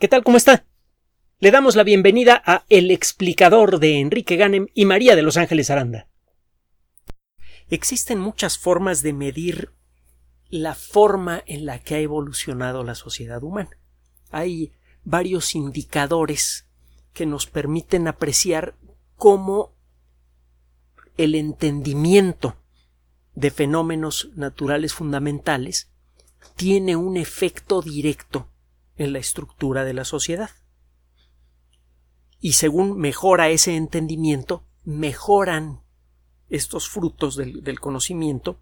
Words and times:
¿Qué 0.00 0.08
tal? 0.08 0.24
¿Cómo 0.24 0.36
está? 0.36 0.66
Le 1.38 1.52
damos 1.52 1.76
la 1.76 1.84
bienvenida 1.84 2.42
a 2.44 2.64
El 2.68 2.90
explicador 2.90 3.78
de 3.78 4.00
Enrique 4.00 4.34
Ganem 4.34 4.66
y 4.74 4.86
María 4.86 5.14
de 5.14 5.22
Los 5.22 5.36
Ángeles 5.36 5.70
Aranda. 5.70 6.08
Existen 7.68 8.18
muchas 8.18 8.58
formas 8.58 9.02
de 9.02 9.12
medir 9.12 9.72
la 10.50 10.74
forma 10.74 11.44
en 11.46 11.64
la 11.64 11.78
que 11.78 11.94
ha 11.94 12.00
evolucionado 12.00 12.82
la 12.82 12.96
sociedad 12.96 13.40
humana. 13.44 13.70
Hay 14.32 14.72
varios 15.04 15.54
indicadores 15.54 16.66
que 17.12 17.24
nos 17.24 17.46
permiten 17.46 18.08
apreciar 18.08 18.74
cómo 19.14 19.76
el 21.16 21.36
entendimiento 21.36 22.56
de 23.36 23.52
fenómenos 23.52 24.30
naturales 24.34 24.92
fundamentales 24.92 25.92
tiene 26.56 26.96
un 26.96 27.16
efecto 27.16 27.80
directo 27.80 28.50
en 28.96 29.12
la 29.12 29.18
estructura 29.18 29.84
de 29.84 29.94
la 29.94 30.04
sociedad. 30.04 30.50
Y 32.40 32.54
según 32.54 32.98
mejora 32.98 33.48
ese 33.48 33.74
entendimiento, 33.76 34.64
mejoran 34.84 35.80
estos 36.48 36.88
frutos 36.88 37.36
del, 37.36 37.80
conocimiento 37.80 38.60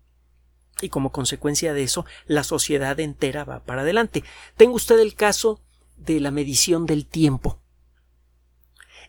y 0.81 0.89
como 0.89 1.13
consecuencia 1.13 1.75
de 1.75 1.83
eso 1.83 2.07
la 2.27 2.45
sociedad 2.45 2.99
entera 3.01 3.45
va 3.45 3.61
para 3.65 3.83
adelante. 3.83 4.25
Tenga 4.57 4.75
usted 4.75 4.99
el 5.01 5.15
caso 5.15 5.61
de 5.97 6.21
la 6.21 6.31
medición 6.31 6.87
del 6.87 7.07
tiempo. 7.07 7.59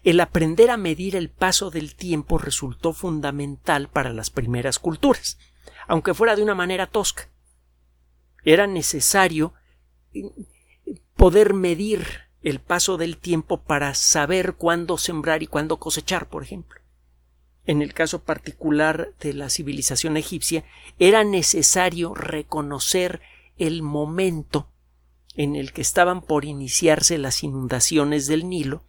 El 0.03 0.19
aprender 0.19 0.69
a 0.69 0.77
medir 0.77 1.15
el 1.15 1.29
paso 1.29 1.71
del 1.71 1.95
tiempo 1.95 2.37
resultó 2.37 2.91
fundamental 2.91 3.87
para 3.87 4.11
las 4.11 4.29
primeras 4.29 4.79
culturas, 4.79 5.37
aunque 5.87 6.13
fuera 6.13 6.35
de 6.35 6.43
una 6.43 6.55
manera 6.55 6.87
tosca. 6.87 7.29
Era 8.43 8.67
necesario 8.67 9.53
poder 11.23 11.53
medir 11.53 12.05
el 12.41 12.59
paso 12.59 12.97
del 12.97 13.15
tiempo 13.15 13.63
para 13.63 13.93
saber 13.93 14.55
cuándo 14.55 14.97
sembrar 14.97 15.41
y 15.41 15.47
cuándo 15.47 15.77
cosechar, 15.77 16.27
por 16.27 16.43
ejemplo. 16.43 16.81
En 17.63 17.81
el 17.81 17.93
caso 17.93 18.25
particular 18.25 19.13
de 19.21 19.33
la 19.33 19.49
civilización 19.49 20.17
egipcia, 20.17 20.65
era 20.99 21.23
necesario 21.23 22.13
reconocer 22.13 23.21
el 23.55 23.83
momento 23.83 24.67
en 25.33 25.55
el 25.55 25.71
que 25.71 25.79
estaban 25.79 26.23
por 26.23 26.43
iniciarse 26.43 27.17
las 27.17 27.41
inundaciones 27.41 28.27
del 28.27 28.49
Nilo, 28.49 28.83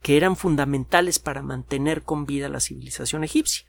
que 0.00 0.16
eran 0.16 0.36
fundamentales 0.36 1.18
para 1.18 1.42
mantener 1.42 2.04
con 2.04 2.24
vida 2.24 2.48
la 2.48 2.60
civilización 2.60 3.22
egipcia. 3.22 3.66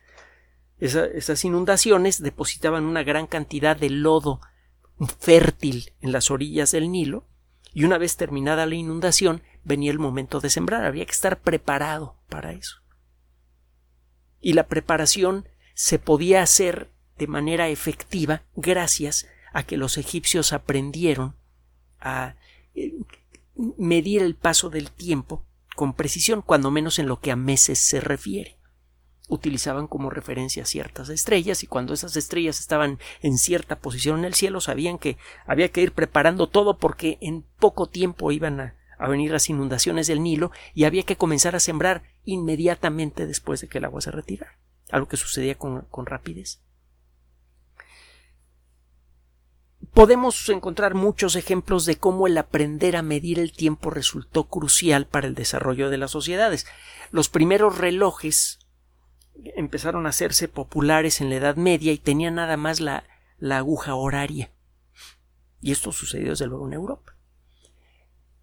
esas 0.79 1.43
inundaciones 1.43 2.23
depositaban 2.23 2.85
una 2.85 3.03
gran 3.03 3.27
cantidad 3.27 3.75
de 3.75 3.89
lodo 3.89 4.39
fértil 5.19 5.91
en 5.99 6.13
las 6.13 6.31
orillas 6.31 6.71
del 6.71 6.89
Nilo, 6.89 7.27
y 7.73 7.85
una 7.85 7.97
vez 7.97 8.17
terminada 8.17 8.65
la 8.65 8.75
inundación 8.75 9.41
venía 9.63 9.91
el 9.91 9.99
momento 9.99 10.39
de 10.39 10.49
sembrar. 10.49 10.85
Había 10.85 11.05
que 11.05 11.11
estar 11.11 11.41
preparado 11.41 12.17
para 12.29 12.51
eso. 12.51 12.77
Y 14.39 14.53
la 14.53 14.67
preparación 14.67 15.47
se 15.73 15.99
podía 15.99 16.41
hacer 16.41 16.91
de 17.17 17.27
manera 17.27 17.69
efectiva 17.69 18.43
gracias 18.55 19.27
a 19.53 19.63
que 19.63 19.77
los 19.77 19.97
egipcios 19.97 20.53
aprendieron 20.53 21.35
a 21.99 22.35
eh, 22.73 22.93
medir 23.77 24.21
el 24.21 24.35
paso 24.35 24.69
del 24.69 24.91
tiempo 24.91 25.45
con 25.75 25.93
precisión, 25.93 26.41
cuando 26.41 26.71
menos 26.71 26.99
en 26.99 27.07
lo 27.07 27.19
que 27.19 27.31
a 27.31 27.35
meses 27.35 27.79
se 27.79 28.01
refiere 28.01 28.60
utilizaban 29.31 29.87
como 29.87 30.09
referencia 30.09 30.65
ciertas 30.65 31.07
estrellas 31.07 31.63
y 31.63 31.67
cuando 31.67 31.93
esas 31.93 32.17
estrellas 32.17 32.59
estaban 32.59 32.99
en 33.21 33.37
cierta 33.37 33.79
posición 33.79 34.19
en 34.19 34.25
el 34.25 34.33
cielo 34.33 34.59
sabían 34.59 34.97
que 34.97 35.17
había 35.47 35.69
que 35.69 35.81
ir 35.81 35.93
preparando 35.93 36.47
todo 36.47 36.77
porque 36.77 37.17
en 37.21 37.45
poco 37.57 37.87
tiempo 37.87 38.33
iban 38.33 38.59
a, 38.59 38.75
venir 39.07 39.31
las 39.31 39.49
inundaciones 39.49 40.05
del 40.07 40.21
Nilo 40.21 40.51
y 40.75 40.83
había 40.83 41.03
que 41.03 41.15
comenzar 41.15 41.55
a 41.55 41.61
sembrar 41.61 42.03
inmediatamente 42.25 43.25
después 43.25 43.61
de 43.61 43.67
que 43.67 43.77
el 43.77 43.85
agua 43.85 44.01
se 44.01 44.11
retirara, 44.11 44.59
algo 44.91 45.07
que 45.07 45.17
sucedía 45.17 45.55
con, 45.55 45.81
con 45.89 46.05
rapidez. 46.05 46.61
Podemos 49.93 50.47
encontrar 50.49 50.93
muchos 50.93 51.35
ejemplos 51.35 51.85
de 51.85 51.95
cómo 51.97 52.27
el 52.27 52.37
aprender 52.37 52.95
a 52.95 53.01
medir 53.01 53.39
el 53.39 53.53
tiempo 53.53 53.89
resultó 53.89 54.43
crucial 54.43 55.07
para 55.07 55.25
el 55.25 55.35
desarrollo 55.35 55.89
de 55.89 55.97
las 55.97 56.11
sociedades. 56.11 56.67
Los 57.11 57.29
primeros 57.29 57.79
relojes 57.79 58.60
empezaron 59.55 60.05
a 60.05 60.09
hacerse 60.09 60.47
populares 60.47 61.21
en 61.21 61.29
la 61.29 61.37
Edad 61.37 61.55
Media 61.55 61.91
y 61.91 61.97
tenían 61.97 62.35
nada 62.35 62.57
más 62.57 62.79
la, 62.79 63.03
aguja 63.49 63.95
horaria. 63.95 64.51
Y 65.61 65.71
esto 65.71 65.91
sucedió 65.91 66.29
desde 66.29 66.47
luego 66.47 66.67
en 66.67 66.73
Europa. 66.73 67.15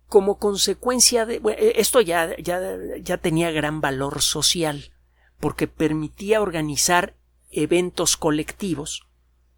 Como 0.07 0.39
consecuencia 0.39 1.27
de 1.27 1.37
e, 1.37 1.81
esto 1.81 2.01
ya, 2.01 2.37
ya, 2.39 2.61
ya 3.01 3.19
tenía 3.19 3.51
gran 3.51 3.81
valor 3.81 4.23
social, 4.23 4.93
porque 5.39 5.69
permitía 5.69 6.41
organizar 6.41 7.15
eventos 7.51 8.17
colectivos 8.17 9.07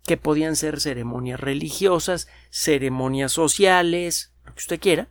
que 0.05 0.17
podían 0.17 0.57
ser 0.57 0.81
ceremonias 0.81 1.41
religiosas, 1.41 2.29
ceremonias 2.51 3.33
sociales, 3.33 4.33
lo 4.45 4.55
que 4.55 4.61
usted 4.61 4.81
quiera, 4.81 5.09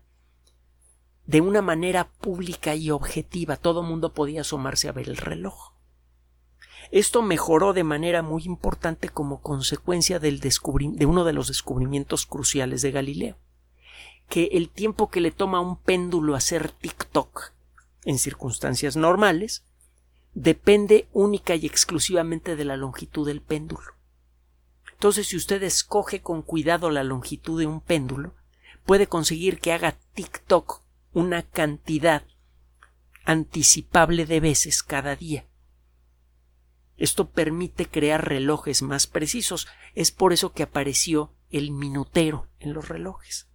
de 1.26 1.42
una 1.42 1.62
manera 1.62 2.10
pública 2.10 2.76
y 2.76 2.90
objetiva. 2.90 3.56
Todo 3.56 3.84
mundo 3.84 4.14
podía 4.14 4.42
asomarse 4.42 4.90
a 4.90 4.92
ver 4.92 5.10
el 5.10 5.18
reloj. 5.18 5.79
Esto 6.92 7.22
mejoró 7.22 7.74
de 7.74 7.84
manera 7.84 8.24
muy 8.24 8.44
importante 8.46 9.10
como 9.10 9.42
consecuencia 9.42 10.20
de 10.20 11.06
uno 11.06 11.24
de 11.24 11.34
los 11.34 11.48
descubrimientos 11.48 12.26
cruciales 12.26 12.82
de 12.82 12.92
Galileo, 12.92 13.38
que 14.28 14.50
el 14.54 14.70
tiempo 14.70 15.10
que 15.10 15.22
le 15.22 15.32
toma 15.32 15.60
a 15.60 15.62
un 15.62 15.78
péndulo 15.78 16.36
hacer 16.36 16.72
tic-toc 16.72 17.54
en 18.06 18.18
circunstancias 18.18 18.96
normales 18.96 19.66
depende 20.34 21.08
única 21.14 21.56
y 21.56 21.66
exclusivamente 21.66 22.56
de 22.56 22.66
la 22.66 22.78
longitud 22.78 23.28
del 23.28 23.42
péndulo. 23.42 23.94
Entonces, 24.94 25.28
si 25.28 25.38
usted 25.38 25.62
escoge 25.64 26.22
con 26.22 26.42
cuidado 26.42 26.90
la 26.90 27.04
longitud 27.04 27.60
de 27.60 27.68
un 27.68 27.82
péndulo, 27.82 28.34
puede 28.86 29.08
conseguir 29.08 29.60
que 29.60 29.74
haga 29.74 29.98
tic-toc 30.16 30.82
una 31.14 31.44
cantidad 31.44 32.24
anticipable 33.26 34.26
de 34.26 34.40
veces 34.40 34.82
cada 34.82 35.16
día. 35.16 35.46
Esto 37.00 37.30
permite 37.30 37.88
crear 37.88 38.28
relojes 38.28 38.82
más 38.82 39.08
precisos. 39.08 39.68
Es 39.96 40.12
por 40.12 40.34
eso 40.34 40.52
que 40.52 40.64
apareció 40.64 41.34
el 41.50 41.72
minutero 41.72 42.48
en 42.60 42.74
los 42.74 42.90
relojes. 42.90 43.48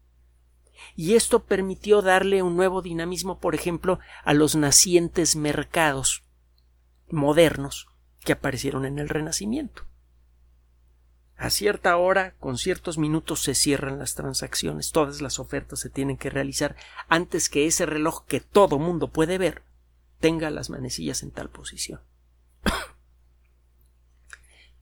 Y 0.97 1.15
esto 1.15 1.45
permitió 1.45 2.03
darle 2.03 2.43
un 2.43 2.57
nuevo 2.57 2.83
dinamismo, 2.83 3.39
por 3.39 3.55
ejemplo, 3.55 4.01
a 4.25 4.35
los 4.35 4.57
nacientes 4.57 5.37
mercados 5.37 6.25
modernos 7.11 7.89
que 8.25 8.33
aparecieron 8.33 8.87
en 8.87 8.99
el 8.99 9.09
Renacimiento. 9.09 9.85
A 11.37 11.51
cierta 11.51 11.97
hora, 11.97 12.35
con 12.39 12.59
ciertos 12.59 12.97
minutos, 12.97 13.43
se 13.43 13.55
cierran 13.55 13.99
las 13.99 14.15
transacciones, 14.15 14.93
todas 14.93 15.21
las 15.21 15.39
ofertas 15.39 15.81
se 15.81 15.91
tienen 15.91 16.17
que 16.17 16.31
realizar 16.31 16.77
antes 17.09 17.49
que 17.49 17.67
ese 17.67 17.87
reloj 17.87 18.25
que 18.27 18.41
todo 18.41 18.79
mundo 18.79 19.09
puede 19.09 19.37
ver 19.37 19.63
tenga 20.21 20.49
las 20.51 20.71
manecillas 20.71 21.23
en 21.23 21.33
tal 21.33 21.51
posición. 21.51 22.01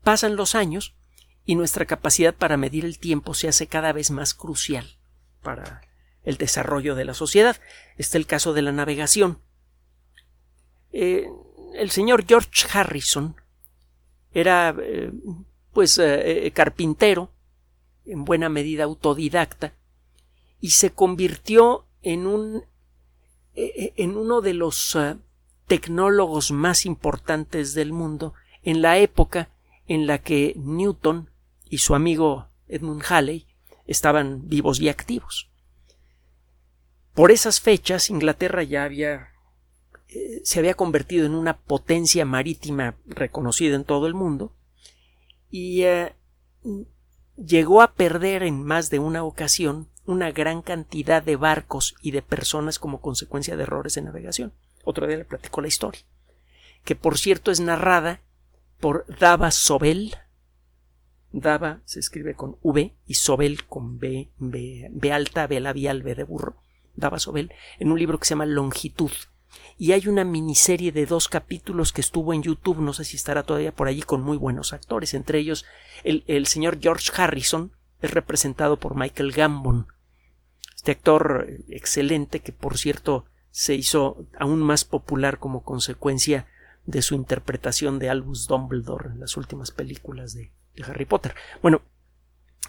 Pasan 0.03 0.37
los 0.37 0.55
años 0.55 0.95
y 1.45 1.55
nuestra 1.55 1.87
capacidad 1.87 2.35
para 2.35 2.57
medir 2.57 2.85
el 2.85 2.99
tiempo 2.99 3.35
se 3.35 3.49
hace 3.49 3.67
cada 3.67 3.93
vez 3.93 4.11
más 4.11 4.35
crucial 4.35 4.99
para 5.43 5.83
el 6.25 6.37
desarrollo 6.37 6.95
de 6.95 7.05
la 7.05 7.15
sociedad. 7.15 7.57
Este 7.97 8.03
es 8.03 8.15
el 8.17 8.27
caso 8.27 8.53
de 8.53 8.63
la 8.63 8.73
navegación. 8.73 9.39
Eh, 10.93 11.29
el 11.75 11.91
señor 11.91 12.25
George 12.27 12.67
Harrison 12.73 13.37
era 14.33 14.75
eh, 14.81 15.13
pues 15.73 15.99
eh, 15.99 16.51
carpintero, 16.55 17.31
en 18.05 18.25
buena 18.25 18.49
medida 18.49 18.85
autodidacta, 18.85 19.75
y 20.61 20.71
se 20.71 20.91
convirtió 20.91 21.87
en 22.03 22.27
un 22.27 22.65
en 23.55 24.17
uno 24.17 24.41
de 24.41 24.55
los 24.55 24.97
tecnólogos 25.67 26.53
más 26.53 26.87
importantes 26.87 27.75
del 27.75 27.93
mundo 27.93 28.33
en 28.63 28.81
la 28.81 28.97
época 28.97 29.51
en 29.87 30.07
la 30.07 30.19
que 30.19 30.55
Newton 30.57 31.31
y 31.69 31.79
su 31.79 31.95
amigo 31.95 32.49
Edmund 32.69 33.03
Halley 33.09 33.47
estaban 33.87 34.49
vivos 34.49 34.81
y 34.81 34.89
activos. 34.89 35.51
Por 37.15 37.31
esas 37.31 37.61
fechas 37.61 38.11
Inglaterra 38.11 38.63
ya 38.63 38.85
había 38.85 39.33
eh, 40.15 40.41
se 40.45 40.59
había 40.59 40.75
convertido 40.75 41.27
en 41.27 41.35
una 41.35 41.59
potencia 41.59 42.25
marítima 42.25 42.97
reconocida 43.07 43.77
en 43.77 43.85
todo 43.85 44.07
el 44.07 44.15
mundo 44.15 44.55
y 45.51 45.83
eh, 45.83 46.15
llegó 47.37 47.81
a 47.81 47.95
perder 47.95 48.43
en 48.43 48.63
más 48.63 48.91
de 48.91 48.99
una 48.99 49.25
ocasión 49.25 49.89
una 50.05 50.33
gran 50.33 50.63
cantidad 50.63 51.23
de 51.23 51.37
barcos 51.37 51.95
y 52.03 52.11
de 52.11 52.23
personas 52.23 52.79
como 52.79 53.01
consecuencia 53.01 53.57
de 53.57 53.63
errores 53.63 53.95
de 53.95 54.03
navegación. 54.03 54.53
Otro 54.85 55.07
día 55.07 55.17
le 55.17 55.25
platico 55.25 55.61
la 55.61 55.69
historia, 55.69 56.03
que 56.85 56.97
por 56.97 57.19
cierto 57.19 57.51
es 57.51 57.61
narrada 57.61 58.21
por 58.83 59.07
Dava 59.21 59.53
Sobel. 59.53 60.17
Dava 61.31 61.81
se 61.85 62.01
escribe 62.01 62.35
con 62.35 62.59
V 62.63 62.97
y 63.07 63.15
Sobel 63.15 63.65
con 63.65 64.01
B, 64.01 64.33
B, 64.39 64.91
B 64.91 65.13
alta, 65.13 65.47
B 65.47 65.61
labial, 65.61 66.03
B 66.03 66.17
de 66.17 66.25
burro. 66.25 66.57
daba 66.95 67.21
sobre 67.21 67.43
él, 67.43 67.53
en 67.79 67.93
un 67.93 67.99
libro 67.99 68.19
que 68.19 68.27
se 68.27 68.31
llama 68.31 68.45
Longitud. 68.45 69.13
Y 69.79 69.93
hay 69.93 70.09
una 70.09 70.25
miniserie 70.25 70.91
de 70.91 71.07
dos 71.07 71.29
capítulos 71.29 71.93
que 71.93 72.01
estuvo 72.01 72.35
en 72.35 72.43
YouTube, 72.43 72.81
no 72.81 72.93
sé 72.93 73.05
si 73.05 73.17
estará 73.17 73.45
todavía 73.45 73.73
por 73.73 73.87
allí, 73.87 74.03
con 74.03 74.21
muy 74.21 74.37
buenos 74.37 74.73
actores, 74.73 75.15
entre 75.15 75.39
ellos 75.39 75.65
el, 76.03 76.25
el 76.27 76.47
señor 76.47 76.79
George 76.81 77.13
Harrison, 77.17 77.73
es 78.01 78.11
representado 78.11 78.81
por 78.81 78.97
Michael 78.97 79.31
Gambon, 79.31 79.87
este 80.75 80.91
actor 80.91 81.47
excelente 81.69 82.41
que 82.41 82.51
por 82.51 82.77
cierto 82.77 83.27
se 83.51 83.77
hizo 83.77 84.27
aún 84.37 84.61
más 84.61 84.85
popular 84.85 85.39
como 85.39 85.63
consecuencia 85.63 86.49
de 86.87 87.03
su 87.03 87.15
interpretación 87.15 87.99
de 87.99 88.11
Albus 88.11 88.47
Dumbledore 88.47 89.11
en 89.11 89.21
las 89.21 89.37
últimas 89.37 89.71
películas 89.71 90.35
de, 90.35 90.51
Harry 90.85 91.05
Potter. 91.05 91.35
Bueno, 91.61 91.83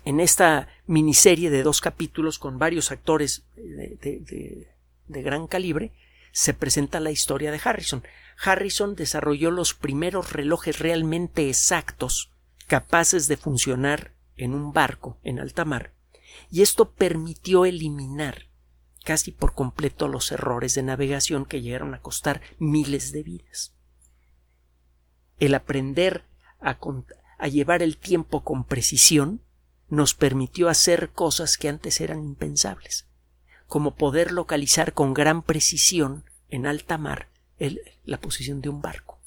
en 0.04 0.19
esta 0.19 0.68
miniserie 0.86 1.50
de 1.50 1.63
dos 1.63 1.80
capítulos 1.80 2.38
con 2.38 2.60
varios 2.60 2.92
actores 2.92 3.45
de, 3.56 4.68
de, 5.07 5.21
gran 5.21 5.48
calibre, 5.48 5.94
se 6.33 6.54
presenta 6.54 7.00
la 7.00 7.12
historia 7.12 7.51
de 7.51 7.62
Harrison. 7.63 8.04
Harrison 8.44 8.95
desarrolló 8.95 9.51
los 9.51 9.74
primeros 9.74 10.33
relojes 10.33 10.80
realmente 10.80 11.50
exactos 11.50 12.31
capaces 12.68 13.27
de 13.27 13.38
funcionar 13.38 14.13
en 14.36 14.54
un 14.54 14.74
barco 14.74 15.18
en 15.24 15.39
alta 15.39 15.63
mar, 15.63 15.94
y 16.51 16.62
esto 16.62 16.92
permitió 16.92 17.65
eliminar 17.65 18.48
casi 19.04 19.31
por 19.31 19.54
completo 19.54 20.07
los 20.07 20.31
errores 20.31 20.75
de 20.75 20.83
navegación 20.83 21.45
que 21.45 21.62
llegaron 21.62 21.94
a 21.94 22.01
costar 22.01 22.42
miles 22.57 23.12
de 23.12 23.24
vidas. 23.24 23.74
El 25.40 25.56
aprender 25.56 26.26
a, 26.60 26.78
llevar 27.48 27.82
el 27.82 27.98
tiempo 27.98 28.44
con 28.44 28.64
precisión 28.64 29.42
nos 29.90 30.14
permitió 30.14 30.70
hacer 30.70 31.12
cosas 31.12 31.58
que 31.58 31.70
antes 31.70 32.02
eran 32.02 32.24
impensables, 32.24 33.08
como 33.68 33.96
poder 33.96 34.32
localizar 34.32 34.94
con 34.94 35.14
gran 35.14 35.44
precisión 35.44 36.24
en 36.50 36.66
alta 36.66 36.98
mar 36.98 37.30
la 38.04 38.20
posición 38.20 38.62
de 38.62 38.70
un 38.70 38.82
barco. 38.82 39.20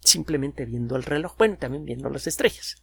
Simplemente 0.00 0.64
viendo 0.64 0.96
el 0.96 1.02
reloj, 1.02 1.36
bueno, 1.36 1.56
también 1.58 1.84
viendo 1.84 2.08
las 2.10 2.26
estrellas. 2.26 2.82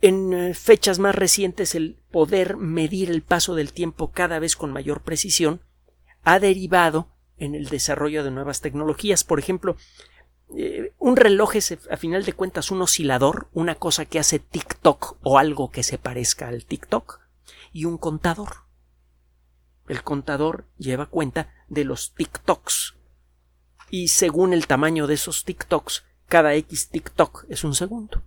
En 0.00 0.34
eh, 0.34 0.54
fechas 0.54 0.98
más 0.98 1.14
recientes 1.14 1.74
el 1.74 1.98
poder 2.10 2.56
medir 2.56 3.10
el 3.10 3.22
paso 3.22 3.54
del 3.54 3.72
tiempo 3.72 4.12
cada 4.12 4.38
vez 4.38 4.54
con 4.54 4.72
mayor 4.72 5.02
precisión 5.02 5.62
ha 6.24 6.38
derivado 6.40 7.13
en 7.38 7.54
el 7.54 7.68
desarrollo 7.68 8.24
de 8.24 8.30
nuevas 8.30 8.60
tecnologías. 8.60 9.24
Por 9.24 9.38
ejemplo, 9.38 9.76
eh, 10.56 10.92
un 10.98 11.16
reloj 11.16 11.56
es 11.56 11.78
a 11.90 11.96
final 11.96 12.24
de 12.24 12.32
cuentas 12.32 12.70
un 12.70 12.82
oscilador, 12.82 13.48
una 13.52 13.74
cosa 13.74 14.04
que 14.04 14.18
hace 14.18 14.38
TikTok 14.38 15.16
o 15.22 15.38
algo 15.38 15.70
que 15.70 15.82
se 15.82 15.98
parezca 15.98 16.48
al 16.48 16.64
TikTok, 16.64 17.20
y 17.72 17.86
un 17.86 17.98
contador. 17.98 18.64
El 19.88 20.02
contador 20.02 20.66
lleva 20.78 21.06
cuenta 21.06 21.52
de 21.68 21.84
los 21.84 22.14
TikToks. 22.14 22.94
Y 23.90 24.08
según 24.08 24.52
el 24.52 24.66
tamaño 24.66 25.06
de 25.06 25.14
esos 25.14 25.44
TikToks, 25.44 26.04
cada 26.26 26.54
X 26.54 26.88
TikTok 26.88 27.44
es 27.48 27.64
un 27.64 27.74
segundo. 27.74 28.22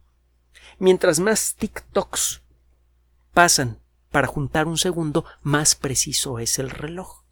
Mientras 0.79 1.19
más 1.19 1.55
TikToks 1.55 2.41
pasan 3.33 3.79
para 4.11 4.27
juntar 4.27 4.67
un 4.67 4.77
segundo, 4.77 5.25
más 5.41 5.75
preciso 5.75 6.39
es 6.39 6.59
el 6.59 6.69
reloj. 6.69 7.23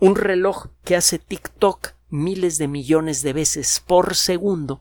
Un 0.00 0.16
reloj 0.16 0.68
que 0.82 0.96
hace 0.96 1.18
TikTok 1.18 1.92
miles 2.08 2.56
de 2.56 2.68
millones 2.68 3.22
de 3.22 3.34
veces 3.34 3.84
por 3.86 4.16
segundo 4.16 4.80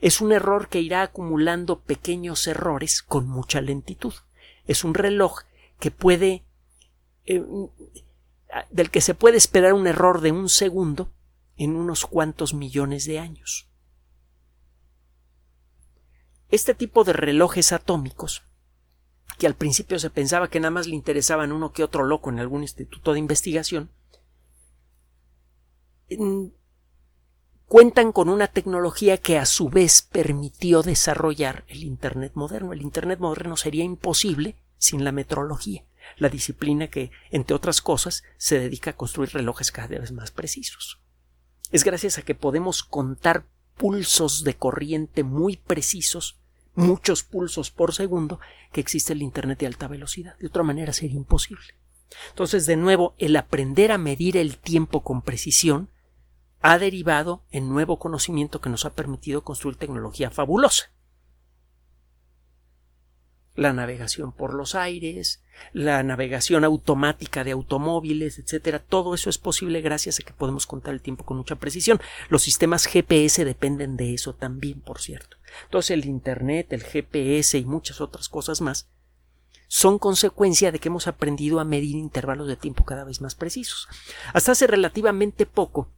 es 0.00 0.22
un 0.22 0.32
error 0.32 0.68
que 0.68 0.80
irá 0.80 1.02
acumulando 1.02 1.80
pequeños 1.80 2.46
errores 2.46 3.02
con 3.02 3.28
mucha 3.28 3.60
lentitud. 3.60 4.14
Es 4.66 4.84
un 4.84 4.94
reloj 4.94 5.40
que 5.78 5.90
puede 5.90 6.44
eh, 7.26 7.44
del 8.70 8.90
que 8.90 9.02
se 9.02 9.14
puede 9.14 9.36
esperar 9.36 9.74
un 9.74 9.86
error 9.86 10.22
de 10.22 10.32
un 10.32 10.48
segundo 10.48 11.12
en 11.56 11.76
unos 11.76 12.06
cuantos 12.06 12.54
millones 12.54 13.04
de 13.04 13.18
años. 13.18 13.68
Este 16.48 16.74
tipo 16.74 17.04
de 17.04 17.12
relojes 17.12 17.72
atómicos, 17.72 18.42
que 19.38 19.46
al 19.46 19.54
principio 19.54 19.98
se 19.98 20.10
pensaba 20.10 20.48
que 20.48 20.58
nada 20.58 20.70
más 20.70 20.86
le 20.86 20.94
interesaban 20.94 21.52
uno 21.52 21.72
que 21.72 21.84
otro 21.84 22.04
loco 22.04 22.30
en 22.30 22.40
algún 22.40 22.62
instituto 22.62 23.12
de 23.12 23.18
investigación, 23.18 23.90
cuentan 27.66 28.12
con 28.12 28.28
una 28.28 28.48
tecnología 28.48 29.16
que 29.16 29.38
a 29.38 29.46
su 29.46 29.68
vez 29.68 30.02
permitió 30.02 30.82
desarrollar 30.82 31.64
el 31.68 31.84
Internet 31.84 32.32
moderno. 32.34 32.72
El 32.72 32.82
Internet 32.82 33.18
moderno 33.18 33.56
sería 33.56 33.84
imposible 33.84 34.56
sin 34.78 35.04
la 35.04 35.12
metrología, 35.12 35.84
la 36.16 36.28
disciplina 36.28 36.88
que, 36.88 37.10
entre 37.30 37.54
otras 37.56 37.80
cosas, 37.80 38.24
se 38.36 38.58
dedica 38.58 38.90
a 38.90 38.96
construir 38.96 39.30
relojes 39.32 39.72
cada 39.72 39.98
vez 39.98 40.12
más 40.12 40.30
precisos. 40.30 41.00
Es 41.70 41.84
gracias 41.84 42.18
a 42.18 42.22
que 42.22 42.34
podemos 42.34 42.82
contar 42.82 43.46
pulsos 43.76 44.44
de 44.44 44.54
corriente 44.54 45.22
muy 45.22 45.56
precisos 45.56 46.38
muchos 46.74 47.22
pulsos 47.22 47.70
por 47.70 47.94
segundo 47.94 48.40
que 48.72 48.80
existe 48.80 49.12
el 49.12 49.22
Internet 49.22 49.60
de 49.60 49.66
alta 49.66 49.88
velocidad. 49.88 50.36
De 50.38 50.46
otra 50.46 50.62
manera 50.62 50.92
sería 50.92 51.16
imposible. 51.16 51.74
Entonces, 52.30 52.66
de 52.66 52.76
nuevo, 52.76 53.14
el 53.18 53.36
aprender 53.36 53.92
a 53.92 53.98
medir 53.98 54.36
el 54.36 54.58
tiempo 54.58 55.02
con 55.02 55.22
precisión 55.22 55.88
ha 56.62 56.78
derivado 56.78 57.42
en 57.50 57.68
nuevo 57.68 57.98
conocimiento 57.98 58.60
que 58.60 58.70
nos 58.70 58.84
ha 58.84 58.94
permitido 58.94 59.42
construir 59.42 59.76
tecnología 59.76 60.30
fabulosa 60.30 60.90
la 63.54 63.72
navegación 63.72 64.32
por 64.32 64.54
los 64.54 64.74
aires, 64.74 65.42
la 65.72 66.02
navegación 66.02 66.64
automática 66.64 67.44
de 67.44 67.50
automóviles, 67.50 68.38
etcétera. 68.38 68.78
Todo 68.78 69.14
eso 69.14 69.28
es 69.28 69.38
posible 69.38 69.80
gracias 69.80 70.20
a 70.20 70.22
que 70.22 70.32
podemos 70.32 70.66
contar 70.66 70.94
el 70.94 71.02
tiempo 71.02 71.24
con 71.24 71.36
mucha 71.36 71.56
precisión. 71.56 72.00
Los 72.28 72.42
sistemas 72.42 72.86
GPS 72.86 73.44
dependen 73.44 73.96
de 73.96 74.14
eso 74.14 74.34
también, 74.34 74.80
por 74.80 75.00
cierto. 75.00 75.36
Entonces 75.64 75.90
el 75.90 76.06
Internet, 76.06 76.72
el 76.72 76.82
GPS 76.82 77.58
y 77.58 77.64
muchas 77.64 78.00
otras 78.00 78.28
cosas 78.28 78.60
más 78.60 78.88
son 79.68 79.98
consecuencia 79.98 80.70
de 80.70 80.78
que 80.78 80.88
hemos 80.88 81.06
aprendido 81.06 81.58
a 81.58 81.64
medir 81.64 81.96
intervalos 81.96 82.46
de 82.46 82.56
tiempo 82.56 82.84
cada 82.84 83.04
vez 83.04 83.20
más 83.20 83.34
precisos. 83.34 83.88
Hasta 84.34 84.52
hace 84.52 84.66
relativamente 84.66 85.46
poco, 85.46 85.90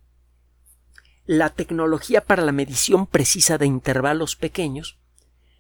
la 1.26 1.50
tecnología 1.50 2.21
para 2.23 2.43
la 2.43 2.53
medición 2.53 3.06
precisa 3.06 3.59
de 3.59 3.67
intervalos 3.67 4.37
pequeños 4.37 4.99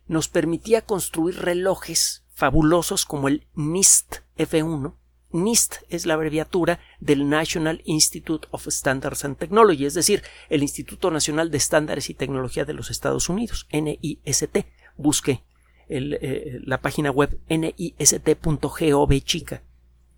nos 0.06 0.28
permitía 0.28 0.82
construir 0.82 1.36
relojes 1.36 2.24
fabulosos 2.34 3.06
como 3.06 3.28
el 3.28 3.46
NIST 3.54 4.16
F1. 4.36 4.94
NIST 5.32 5.76
es 5.88 6.06
la 6.06 6.14
abreviatura 6.14 6.78
del 7.00 7.28
National 7.28 7.80
Institute 7.84 8.46
of 8.50 8.68
Standards 8.68 9.24
and 9.24 9.38
Technology, 9.38 9.86
es 9.86 9.94
decir, 9.94 10.22
el 10.48 10.62
Instituto 10.62 11.10
Nacional 11.10 11.50
de 11.50 11.56
Estándares 11.56 12.10
y 12.10 12.14
Tecnología 12.14 12.64
de 12.64 12.74
los 12.74 12.90
Estados 12.90 13.28
Unidos, 13.28 13.66
NIST. 13.72 14.58
Busque 14.96 15.42
eh, 15.88 16.60
la 16.64 16.80
página 16.80 17.10
web 17.10 17.40
nist.gov 17.48 19.20
chica 19.24 19.62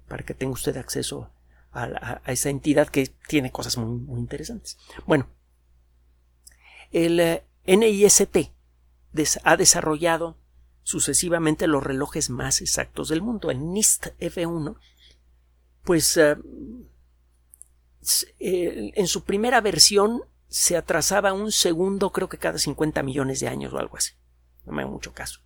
para 0.07 0.23
que 0.23 0.35
tenga 0.35 0.53
usted 0.53 0.77
acceso 0.77 1.31
a, 1.77 2.23
esa 2.27 2.51
entidad 2.51 2.89
que 2.89 3.13
tiene 3.29 3.53
cosas 3.53 3.77
muy, 3.77 4.19
interesantes. 4.19 4.79
Bueno, 5.07 5.29
el 6.91 7.21
eh, 7.21 7.45
NIST 7.67 8.37
ha 9.45 9.57
desarrollado 9.57 10.39
sucesivamente 10.83 11.67
los 11.67 11.83
relojes 11.83 12.31
más 12.31 12.61
exactos 12.61 13.09
del 13.09 13.23
mundo. 13.23 13.51
El 13.51 13.73
NIST 13.73 14.09
F1, 14.21 14.77
pues 15.83 16.17
eh, 16.17 16.37
en 18.39 19.07
su 19.07 19.25
primera 19.25 19.61
versión 19.61 20.23
se 20.49 20.77
atrasaba 20.77 21.33
un 21.33 21.51
segundo, 21.51 22.13
creo 22.13 22.29
que 22.29 22.39
cada 22.39 22.59
50 22.59 23.03
millones 23.03 23.41
de 23.41 23.49
años 23.49 23.73
o 23.73 23.79
algo 23.79 23.97
así. 23.97 24.13
No 24.65 24.73
me 24.73 24.83
hago 24.83 24.93
mucho 24.93 25.13
caso. 25.13 25.41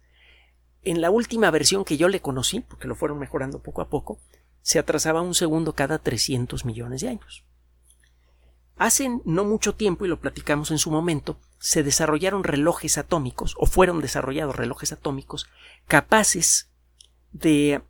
En 0.82 1.00
la 1.00 1.10
última 1.10 1.50
versión 1.50 1.84
que 1.84 1.96
yo 1.96 2.08
le 2.08 2.20
conocí, 2.20 2.60
porque 2.60 2.88
lo 2.88 2.94
fueron 2.94 3.18
mejorando 3.18 3.62
poco 3.62 3.82
a 3.82 3.88
poco, 3.88 4.20
se 4.62 4.78
atrasaba 4.78 5.22
un 5.22 5.34
segundo 5.34 5.74
cada 5.74 5.98
300 5.98 6.64
millones 6.64 7.00
de 7.00 7.08
años. 7.08 7.44
Hace 8.76 9.10
no 9.24 9.44
mucho 9.44 9.74
tiempo, 9.74 10.06
y 10.06 10.08
lo 10.08 10.20
platicamos 10.20 10.70
en 10.70 10.78
su 10.78 10.90
momento, 10.90 11.38
se 11.58 11.82
desarrollaron 11.82 12.44
relojes 12.44 12.96
atómicos, 12.96 13.54
o 13.58 13.66
fueron 13.66 14.00
desarrollados 14.00 14.56
relojes 14.56 14.92
atómicos, 14.92 15.48
capaces 15.86 16.70
de 17.32 17.82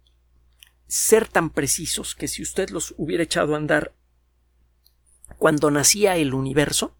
ser 0.88 1.28
tan 1.28 1.50
precisos 1.50 2.16
que 2.16 2.26
si 2.26 2.42
usted 2.42 2.70
los 2.70 2.94
hubiera 2.98 3.22
echado 3.22 3.54
a 3.54 3.58
andar 3.58 3.94
cuando 5.38 5.70
nacía 5.70 6.16
el 6.16 6.34
universo, 6.34 6.96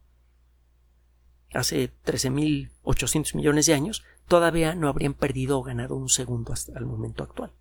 hace 1.53 1.93
13.800 2.05 3.35
millones 3.35 3.67
de 3.67 3.75
años, 3.75 4.05
todavía 4.29 4.75
no 4.77 4.89
habrían 4.89 5.15
perdido 5.15 5.59
o 5.59 5.63
ganado 5.63 5.97
un 5.97 6.09
segundo 6.09 6.53
hasta 6.53 6.79
el 6.79 6.87
momento 6.87 7.25
actual. 7.25 7.53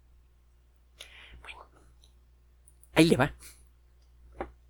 Ahí 2.93 3.05
le 3.05 3.17
va. 3.17 3.33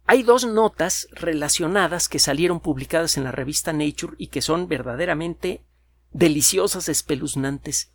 Hay 0.06 0.24
dos 0.24 0.46
notas 0.46 1.08
relacionadas 1.12 2.10
que 2.10 2.18
salieron 2.20 2.60
publicadas 2.60 3.18
en 3.18 3.24
la 3.24 3.32
revista 3.32 3.74
Nature 3.74 4.16
y 4.18 4.28
que 4.28 4.42
son 4.42 4.68
verdaderamente 4.68 5.64
deliciosas, 6.12 6.90
espeluznantes 6.90 7.94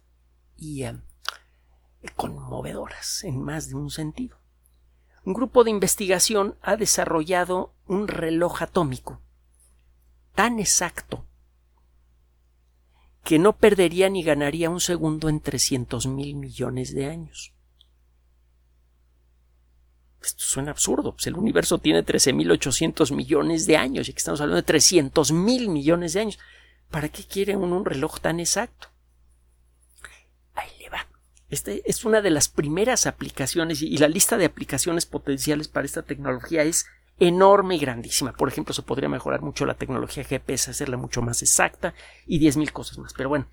y, 0.56 0.84
eh, 0.84 0.96
conmovedoras 2.14 3.24
en 3.24 3.42
más 3.42 3.68
de 3.68 3.74
un 3.74 3.90
sentido. 3.90 4.38
Un 5.24 5.34
grupo 5.34 5.64
de 5.64 5.70
investigación 5.70 6.56
ha 6.62 6.76
desarrollado 6.76 7.74
un 7.86 8.06
reloj 8.08 8.62
atómico 8.62 9.20
tan 10.34 10.58
exacto 10.60 11.26
que 13.24 13.38
no 13.38 13.56
perdería 13.56 14.10
ni 14.10 14.22
ganaría 14.22 14.68
un 14.68 14.80
segundo 14.80 15.28
en 15.28 15.40
trescientos 15.40 16.06
mil 16.06 16.34
millones 16.36 16.94
de 16.94 17.06
años. 17.06 17.53
Esto 20.24 20.42
suena 20.44 20.70
absurdo, 20.70 21.12
pues 21.12 21.26
el 21.26 21.34
universo 21.34 21.78
tiene 21.78 22.04
13.800 22.04 23.14
millones 23.14 23.66
de 23.66 23.76
años 23.76 24.08
y 24.08 24.12
que 24.12 24.18
estamos 24.18 24.40
hablando 24.40 24.56
de 24.56 24.66
300 24.66 25.32
mil 25.32 25.68
millones 25.68 26.12
de 26.12 26.20
años. 26.20 26.38
¿Para 26.90 27.08
qué 27.08 27.24
quiere 27.24 27.56
uno 27.56 27.76
un 27.76 27.84
reloj 27.84 28.20
tan 28.20 28.40
exacto? 28.40 28.88
Ahí 30.54 30.70
le 30.80 30.90
va. 30.90 31.06
Esta 31.48 31.72
es 31.72 32.04
una 32.04 32.20
de 32.20 32.30
las 32.30 32.48
primeras 32.48 33.06
aplicaciones 33.06 33.82
y 33.82 33.96
la 33.98 34.08
lista 34.08 34.36
de 34.36 34.44
aplicaciones 34.46 35.06
potenciales 35.06 35.68
para 35.68 35.86
esta 35.86 36.02
tecnología 36.02 36.62
es 36.62 36.86
enorme 37.18 37.76
y 37.76 37.78
grandísima. 37.78 38.32
Por 38.32 38.48
ejemplo, 38.48 38.74
se 38.74 38.82
podría 38.82 39.08
mejorar 39.08 39.42
mucho 39.42 39.66
la 39.66 39.74
tecnología 39.74 40.24
GPS, 40.24 40.70
hacerla 40.70 40.96
mucho 40.96 41.22
más 41.22 41.42
exacta 41.42 41.94
y 42.26 42.40
10.000 42.40 42.72
cosas 42.72 42.98
más. 42.98 43.12
Pero 43.12 43.28
bueno, 43.28 43.46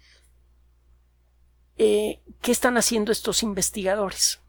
eh, 1.78 2.22
¿qué 2.42 2.52
están 2.52 2.78
haciendo 2.78 3.12
estos 3.12 3.44
investigadores? 3.44 4.41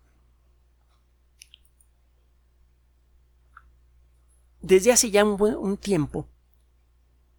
Desde 4.62 4.92
hace 4.92 5.10
ya 5.10 5.24
un, 5.24 5.76
tiempo 5.76 6.28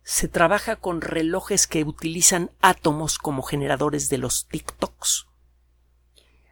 se 0.03 0.27
trabaja 0.27 0.75
con 0.75 0.99
relojes 0.99 1.65
que 1.67 1.83
utilizan 1.83 2.51
átomos 2.61 3.17
como 3.17 3.41
generadores 3.41 4.09
de 4.09 4.17
los 4.17 4.47
TikToks. 4.47 5.27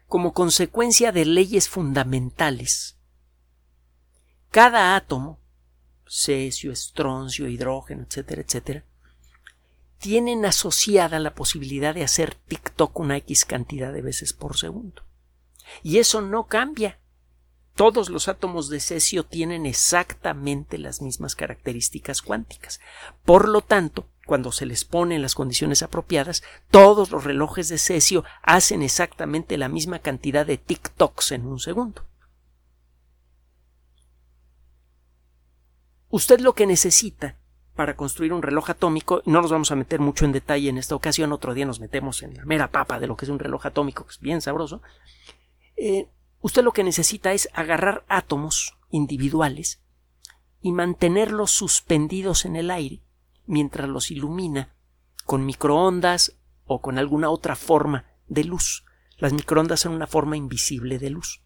Como 0.06 0.32
consecuencia 0.32 1.12
de 1.12 1.26
leyes 1.26 1.68
fundamentales, 1.68 2.96
cada 4.50 4.96
átomo, 4.96 5.38
cesio, 6.06 6.72
estroncio, 6.72 7.48
hidrógeno, 7.48 8.04
etcétera, 8.04 8.42
etcétera, 8.42 8.84
tienen 9.98 10.44
asociada 10.44 11.18
la 11.18 11.34
posibilidad 11.34 11.94
de 11.94 12.04
hacer 12.04 12.34
TikTok 12.34 12.98
una 12.98 13.18
X 13.18 13.44
cantidad 13.44 13.92
de 13.92 14.02
veces 14.02 14.32
por 14.32 14.56
segundo. 14.56 15.02
Y 15.82 15.98
eso 15.98 16.22
no 16.22 16.46
cambia 16.46 16.98
todos 17.74 18.10
los 18.10 18.28
átomos 18.28 18.68
de 18.68 18.80
cesio 18.80 19.24
tienen 19.24 19.66
exactamente 19.66 20.78
las 20.78 21.00
mismas 21.00 21.34
características 21.34 22.22
cuánticas. 22.22 22.80
Por 23.24 23.48
lo 23.48 23.62
tanto, 23.62 24.08
cuando 24.26 24.52
se 24.52 24.66
les 24.66 24.84
pone 24.84 25.16
en 25.16 25.22
las 25.22 25.34
condiciones 25.34 25.82
apropiadas, 25.82 26.42
todos 26.70 27.10
los 27.10 27.24
relojes 27.24 27.68
de 27.68 27.78
cesio 27.78 28.24
hacen 28.42 28.82
exactamente 28.82 29.56
la 29.56 29.68
misma 29.68 29.98
cantidad 29.98 30.46
de 30.46 30.60
tic-tocs 30.60 31.32
en 31.32 31.46
un 31.46 31.58
segundo. 31.58 32.04
Usted 36.08 36.40
lo 36.40 36.54
que 36.54 36.66
necesita 36.66 37.38
para 37.74 37.96
construir 37.96 38.34
un 38.34 38.42
reloj 38.42 38.68
atómico, 38.68 39.22
no 39.24 39.40
nos 39.40 39.50
vamos 39.50 39.72
a 39.72 39.76
meter 39.76 39.98
mucho 39.98 40.26
en 40.26 40.32
detalle 40.32 40.68
en 40.68 40.76
esta 40.76 40.94
ocasión, 40.94 41.32
otro 41.32 41.54
día 41.54 41.64
nos 41.64 41.80
metemos 41.80 42.22
en 42.22 42.36
la 42.36 42.44
mera 42.44 42.70
papa 42.70 43.00
de 43.00 43.06
lo 43.06 43.16
que 43.16 43.24
es 43.24 43.30
un 43.30 43.38
reloj 43.38 43.64
atómico, 43.64 44.04
que 44.04 44.10
es 44.10 44.20
bien 44.20 44.42
sabroso, 44.42 44.82
eh, 45.76 46.06
Usted 46.42 46.64
lo 46.64 46.72
que 46.72 46.84
necesita 46.84 47.32
es 47.32 47.48
agarrar 47.54 48.04
átomos 48.08 48.76
individuales 48.90 49.80
y 50.60 50.72
mantenerlos 50.72 51.52
suspendidos 51.52 52.44
en 52.44 52.56
el 52.56 52.70
aire 52.70 53.00
mientras 53.46 53.88
los 53.88 54.10
ilumina 54.10 54.74
con 55.24 55.46
microondas 55.46 56.36
o 56.66 56.80
con 56.80 56.98
alguna 56.98 57.30
otra 57.30 57.56
forma 57.56 58.06
de 58.26 58.44
luz. 58.44 58.84
Las 59.18 59.32
microondas 59.32 59.80
son 59.80 59.92
una 59.92 60.08
forma 60.08 60.36
invisible 60.36 60.98
de 60.98 61.10
luz. 61.10 61.42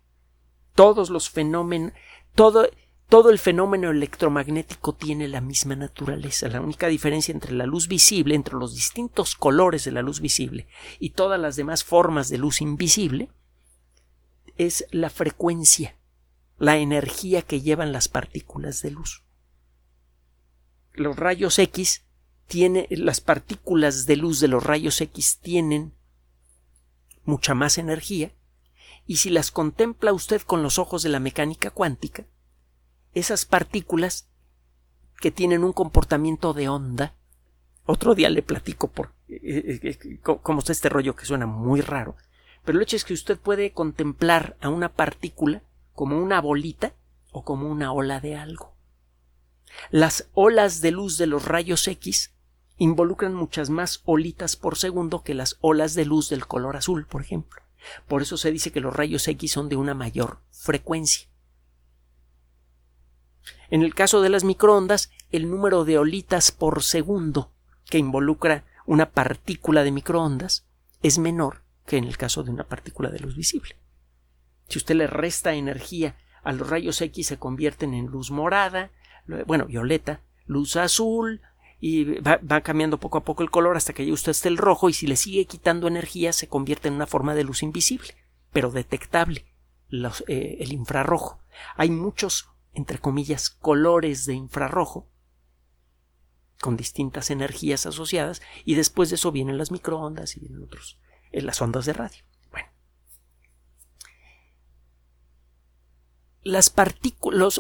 Todos 0.75 1.11
los 1.11 1.29
fenómenos, 1.29 1.93
todo, 2.35 2.69
todo 3.09 3.29
el 3.29 3.39
fenómeno 3.39 3.91
electromagnético 3.91 4.95
tiene 4.95 5.29
la 5.29 5.43
misma 5.43 5.77
naturaleza. 5.77 6.49
La 6.49 6.63
única 6.63 6.87
diferencia 6.87 7.33
entre 7.33 7.53
la 7.53 7.67
luz 7.67 7.87
visible, 7.87 8.35
entre 8.35 8.55
los 8.55 8.75
distintos 8.75 9.35
colores 9.35 9.85
de 9.85 9.93
la 9.93 10.03
luz 10.03 10.21
visible 10.21 10.69
y 10.99 11.11
todas 11.11 11.39
las 11.39 11.57
demás 11.57 11.85
formas 11.85 12.31
de 12.31 12.39
luz 12.39 12.63
invisible, 12.63 13.31
es 14.59 14.87
la 14.91 15.11
frecuencia, 15.11 15.97
la 16.59 16.79
energía 16.79 17.43
que 17.43 17.61
llevan 17.61 17.93
las 17.93 18.09
partículas 18.09 18.83
de 18.83 18.91
luz. 18.91 19.23
Los 20.93 21.17
rayos 21.17 21.59
X 21.59 22.05
tiene, 22.47 22.87
las 22.91 23.21
partículas 23.21 24.07
de 24.07 24.17
luz 24.17 24.41
de 24.41 24.49
los 24.49 24.65
rayos 24.65 25.01
X 25.01 25.39
tienen 25.43 25.93
mucha 27.25 27.55
más 27.55 27.77
energía 27.77 28.33
y 29.07 29.17
si 29.17 29.31
las 29.31 29.51
contempla 29.51 30.13
usted 30.13 30.43
con 30.43 30.63
los 30.63 30.79
ojos 30.79 31.03
de 31.03 31.09
la 31.09 31.21
mecánica 31.21 31.71
cuántica, 31.71 32.27
esas 33.15 33.45
partículas 33.45 34.29
que 35.21 35.31
tienen 35.31 35.65
un 35.65 35.73
comportamiento 35.73 36.53
de 36.53 36.69
onda, 36.69 37.15
otro 37.85 38.15
día 38.15 38.31
le 38.31 38.43
platico 38.43 38.89
por 38.89 39.13
eh, 39.29 39.81
eh, 39.83 39.99
eh, 40.03 40.21
cómo 40.23 40.59
está 40.59 40.73
este 40.73 40.89
rollo 40.89 41.15
que 41.15 41.25
suena 41.25 41.47
muy 41.47 41.81
raro, 41.81 42.17
pero 42.67 42.79
el 42.79 42.83
hecho 42.83 42.97
es 42.97 43.05
que 43.05 43.15
usted 43.15 43.39
puede 43.39 43.71
contemplar 43.71 44.57
a 44.61 44.69
una 44.69 44.93
partícula 44.93 45.63
como 45.95 46.19
una 46.19 46.41
bolita 46.41 46.95
o 47.31 47.45
como 47.45 47.71
una 47.71 47.93
ola 47.93 48.21
de 48.21 48.35
algo. 48.35 48.75
Las 49.91 50.29
olas 50.35 50.81
de 50.81 50.91
luz 50.91 51.17
de 51.17 51.29
los 51.29 51.45
rayos 51.45 51.87
X 51.87 52.35
involucran 52.77 53.35
muchas 53.35 53.71
más 53.71 54.03
olitas 54.05 54.57
por 54.57 54.77
segundo 54.77 55.23
que 55.23 55.33
las 55.33 55.59
olas 55.61 55.95
de 55.95 56.07
luz 56.07 56.29
del 56.29 56.47
color 56.49 56.77
azul, 56.77 57.07
por 57.07 57.23
ejemplo. 57.23 57.63
Por 58.09 58.21
eso 58.21 58.37
se 58.37 58.51
dice 58.51 58.73
que 58.73 58.81
los 58.81 58.95
rayos 58.95 59.29
X 59.29 59.53
son 59.53 59.69
de 59.69 59.77
una 59.77 59.95
mayor 59.95 60.41
frecuencia. 60.51 61.29
En 63.71 63.83
el 63.83 63.95
caso 63.95 64.23
de 64.23 64.29
las 64.29 64.43
microondas, 64.43 65.11
el 65.31 65.49
número 65.49 65.85
de 65.85 65.99
olitas 65.99 66.51
por 66.51 66.83
segundo 66.83 67.53
que 67.89 67.99
involucra 67.99 68.65
una 68.87 69.11
partícula 69.11 69.85
de 69.85 69.93
microondas 69.93 70.67
es 71.03 71.19
menor 71.19 71.66
que 71.87 71.97
en 71.97 72.05
el 72.05 72.17
caso 72.17 72.43
de 72.43 72.51
una 72.51 72.65
partícula 72.65 73.11
de 73.11 73.21
luz 73.21 73.37
visible. 73.37 73.77
Si 74.69 74.79
usted 74.79 74.97
le 74.97 75.07
resta 75.07 75.55
energía 75.55 76.17
a 76.43 76.53
los 76.53 76.69
rayos 76.69 77.01
X 77.01 77.29
se 77.29 77.39
convierten 77.39 77.95
en 77.95 78.07
luz 78.07 78.31
morada, 78.31 78.91
bueno, 79.47 79.67
violeta, 79.67 80.21
luz 80.47 80.77
azul, 80.77 81.41
y 81.81 82.05
va, 82.21 82.61
cambiando 82.63 82.99
poco 82.99 83.19
a 83.19 83.25
poco 83.25 83.43
el 83.43 83.51
color 83.51 83.77
hasta 83.77 83.93
que 83.93 84.03
llegue 84.03 84.15
usted 84.15 84.31
hasta 84.31 84.49
el 84.49 84.57
rojo, 84.57 84.89
y 84.89 84.93
si 84.93 85.07
le 85.07 85.17
sigue 85.17 85.47
quitando 85.47 85.89
energía 85.89 86.33
se 86.33 86.49
convierte 86.49 86.89
en 86.89 86.95
una 86.95 87.07
forma 87.07 87.35
de 87.35 87.45
luz 87.45 87.63
invisible, 87.63 88.15
pero 88.53 88.71
detectable, 88.71 89.45
eh, 89.91 90.57
el 90.61 90.73
infrarrojo. 90.73 91.41
Hay 91.77 91.91
muchos, 91.91 92.49
entre 92.73 92.99
comillas, 92.99 93.51
colores 93.51 94.27
de 94.27 94.35
infrarrojo 94.35 95.09
con 96.61 96.77
distintas 96.77 97.31
energías 97.31 97.87
asociadas, 97.87 98.41
y 98.65 98.75
después 98.75 99.11
de 99.11 99.17
eso 99.17 99.33
vienen 99.33 99.59
las 99.59 99.71
microondas 99.71 100.37
y 100.37 100.41
vienen 100.41 100.63
otros 100.63 100.99
en 101.33 101.47
las 101.47 101.61
ondas 101.61 101.87
de 101.87 101.93
radio. 101.93 102.23
Bueno. 102.51 102.69
Las 106.43 106.73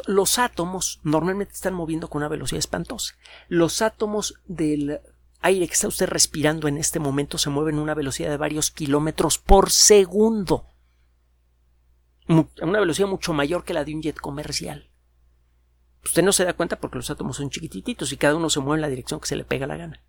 los 0.06 0.38
átomos 0.38 1.00
normalmente 1.02 1.54
están 1.54 1.74
moviendo 1.74 2.08
con 2.08 2.20
una 2.20 2.28
velocidad 2.28 2.58
espantosa. 2.58 3.14
Los 3.48 3.82
átomos 3.82 4.40
del 4.46 5.00
aire 5.40 5.66
que 5.66 5.74
está 5.74 5.88
usted 5.88 6.08
respirando 6.08 6.68
en 6.68 6.78
este 6.78 6.98
momento 6.98 7.38
se 7.38 7.50
mueven 7.50 7.78
a 7.78 7.82
una 7.82 7.94
velocidad 7.94 8.30
de 8.30 8.36
varios 8.36 8.70
kilómetros 8.70 9.38
por 9.38 9.70
segundo. 9.70 10.66
A 12.28 12.64
una 12.64 12.80
velocidad 12.80 13.08
mucho 13.08 13.32
mayor 13.32 13.64
que 13.64 13.74
la 13.74 13.84
de 13.84 13.94
un 13.94 14.02
jet 14.02 14.16
comercial. 14.16 14.90
Usted 16.04 16.22
no 16.22 16.32
se 16.32 16.44
da 16.44 16.52
cuenta 16.52 16.78
porque 16.78 16.98
los 16.98 17.10
átomos 17.10 17.36
son 17.36 17.50
chiquititos 17.50 18.12
y 18.12 18.16
cada 18.16 18.36
uno 18.36 18.48
se 18.48 18.60
mueve 18.60 18.76
en 18.78 18.82
la 18.82 18.88
dirección 18.88 19.18
que 19.18 19.26
se 19.26 19.36
le 19.36 19.44
pega 19.44 19.66
la 19.66 19.76
gana. 19.76 20.05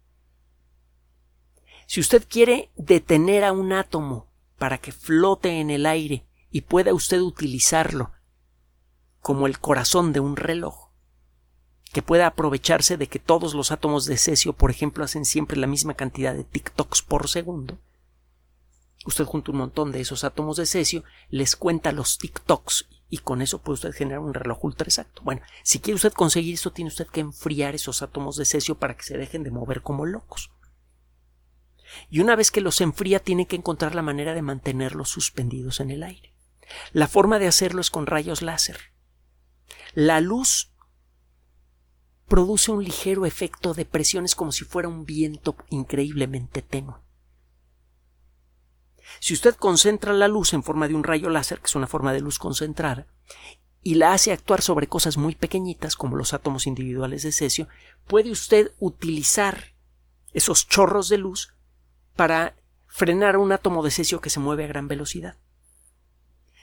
Si 1.88 2.02
usted 2.02 2.28
quiere 2.28 2.70
detener 2.76 3.46
a 3.46 3.54
un 3.54 3.72
átomo 3.72 4.28
para 4.58 4.78
que 4.78 4.92
flote 4.92 5.62
en 5.62 5.70
el 5.70 5.86
aire 5.86 6.28
y 6.52 6.62
pueda 6.62 6.94
usted 6.94 7.22
utilizarlo 7.22 8.12
como 9.22 9.48
el 9.48 9.60
corazón 9.60 10.12
de 10.12 10.20
un 10.20 10.36
reloj, 10.36 10.90
que 11.94 12.02
pueda 12.02 12.28
aprovecharse 12.28 12.98
de 12.98 13.08
que 13.08 13.20
todos 13.20 13.54
los 13.54 13.72
átomos 13.72 14.06
de 14.06 14.18
cesio, 14.18 14.52
por 14.52 14.70
ejemplo, 14.70 15.06
hacen 15.06 15.24
siempre 15.24 15.56
la 15.56 15.66
misma 15.66 15.94
cantidad 15.94 16.36
de 16.36 16.44
tic-tocs 16.44 17.02
por 17.02 17.30
segundo, 17.30 17.80
usted 19.06 19.24
junta 19.24 19.52
un 19.52 19.60
montón 19.60 19.94
de 19.94 20.02
esos 20.02 20.26
átomos 20.26 20.58
de 20.58 20.66
cesio, 20.66 21.06
les 21.30 21.56
cuenta 21.56 21.94
los 21.94 22.20
tic-tocs 22.20 22.86
y 23.10 23.20
con 23.20 23.42
eso 23.42 23.60
puede 23.60 23.76
usted 23.76 23.94
generar 23.94 24.20
un 24.20 24.34
reloj 24.34 24.62
ultra 24.66 24.88
exacto. 24.88 25.22
Bueno, 25.24 25.42
si 25.64 25.80
quiere 25.80 25.96
usted 25.96 26.12
conseguir 26.12 26.56
esto, 26.56 26.74
tiene 26.74 26.90
usted 26.90 27.08
que 27.08 27.22
enfriar 27.22 27.76
esos 27.76 28.02
átomos 28.02 28.36
de 28.36 28.44
cesio 28.44 28.76
para 28.76 28.98
que 28.98 29.04
se 29.04 29.18
dejen 29.18 29.44
de 29.44 29.52
mover 29.52 29.82
como 29.82 30.06
locos 30.06 30.52
y 32.10 32.20
una 32.20 32.36
vez 32.36 32.52
que 32.52 32.62
los 32.62 32.82
enfría 32.82 33.20
tiene 33.20 33.48
que 33.48 33.56
encontrar 33.56 33.96
la 33.96 34.02
manera 34.02 34.34
de 34.34 34.42
mantenerlos 34.42 35.10
suspendidos 35.10 35.80
en 35.80 35.92
el 35.92 36.04
aire. 36.04 36.34
La 36.92 37.08
forma 37.08 37.40
de 37.40 37.48
hacerlo 37.48 37.82
es 37.82 37.90
con 37.90 38.06
rayos 38.06 38.42
láser. 38.42 38.78
La 39.94 40.20
luz 40.20 40.74
produce 42.28 42.72
un 42.72 42.84
ligero 42.84 43.26
efecto 43.26 43.74
de 43.74 43.86
presiones 43.86 44.36
como 44.36 44.52
si 44.52 44.66
fuera 44.66 44.90
un 44.90 45.06
viento 45.06 45.56
increíblemente 45.70 46.62
tenue. 46.62 46.96
Si 49.20 49.34
usted 49.34 49.56
concentra 49.56 50.14
la 50.14 50.28
luz 50.28 50.54
en 50.54 50.64
forma 50.64 50.88
de 50.88 50.96
un 50.96 51.04
rayo 51.04 51.30
láser, 51.30 51.60
que 51.60 51.68
es 51.68 51.76
una 51.76 51.88
forma 51.88 52.14
de 52.14 52.20
luz 52.20 52.38
concentrada, 52.38 53.08
y 53.82 53.96
la 53.96 54.12
hace 54.12 54.34
actuar 54.34 54.62
sobre 54.62 54.88
cosas 54.88 55.16
muy 55.18 55.36
pequeñitas 55.36 55.96
como 55.96 56.18
los 56.18 56.34
átomos 56.34 56.68
individuales 56.68 57.24
de 57.24 57.32
cesio, 57.32 57.70
puede 58.06 58.32
usted 58.32 58.74
utilizar 58.80 59.74
esos 60.34 60.68
chorros 60.68 61.08
de 61.08 61.18
luz 61.18 61.57
para 62.18 62.58
frenar 62.88 63.38
un 63.38 63.54
átomo 63.54 63.84
de 63.84 63.92
cesio 63.92 64.20
que 64.20 64.30
se 64.30 64.42
mueve 64.42 64.66
a 64.66 64.68
gran 64.68 64.90
velocidad. 64.90 65.38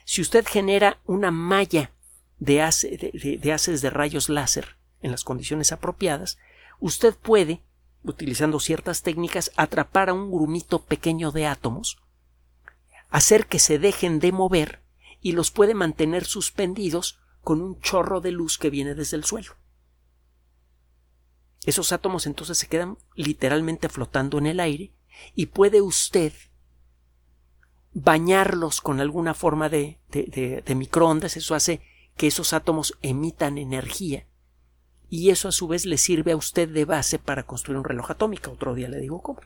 Si 0.03 0.21
usted 0.21 0.45
genera 0.45 0.99
una 1.05 1.31
malla 1.31 1.91
de, 2.37 2.61
haces 2.61 3.81
de 3.81 3.89
rayos 3.89 4.29
láser 4.29 4.77
en 5.01 5.11
las 5.11 5.23
condiciones 5.23 5.71
apropiadas, 5.71 6.37
usted 6.79 7.15
puede, 7.15 7.63
utilizando 8.03 8.59
ciertas 8.59 9.01
técnicas, 9.01 9.51
atrapar 9.55 10.09
a 10.09 10.13
un 10.13 10.29
grumito 10.29 10.83
pequeño 10.83 11.31
de 11.31 11.47
átomos, 11.47 11.97
hacer 13.09 13.47
que 13.47 13.57
se 13.57 13.79
dejen 13.79 14.19
de 14.19 14.31
mover 14.31 14.83
y 15.21 15.31
los 15.31 15.49
puede 15.49 15.73
mantener 15.73 16.25
suspendidos 16.25 17.19
con 17.41 17.61
un 17.61 17.79
chorro 17.79 18.19
de 18.19 18.31
luz 18.31 18.57
que 18.57 18.69
viene 18.69 18.93
desde 18.93 19.17
el 19.17 19.23
suelo. 19.23 19.55
Esos 21.65 21.93
átomos 21.93 22.27
entonces 22.27 22.57
se 22.57 22.67
quedan 22.67 22.97
literalmente 23.15 23.89
flotando 23.89 24.37
en 24.37 24.47
el 24.47 24.59
aire 24.59 24.91
y 25.33 25.47
puede 25.47 25.81
usted 25.81 26.33
bañarlos 27.93 28.81
con 28.81 28.99
alguna 28.99 29.33
forma 29.33 29.69
de, 29.69 29.97
microondas, 30.75 31.37
eso 31.37 31.55
hace 31.55 31.81
que 32.17 32.27
esos 32.27 32.53
átomos 32.53 32.97
emitan 33.01 33.57
energía 33.57 34.27
y 35.09 35.29
eso 35.29 35.47
a 35.47 35.51
su 35.51 35.67
vez 35.67 35.85
le 35.85 35.97
sirve 35.97 36.33
a 36.33 36.37
usted 36.37 36.67
de 36.69 36.85
base 36.85 37.19
para 37.19 37.43
construir 37.43 37.77
un 37.77 37.85
reloj 37.85 38.11
atómico. 38.11 38.51
Otro 38.51 38.73
día 38.73 38.89
le 38.89 38.99
digo 38.99 39.21
cómo. 39.21 39.39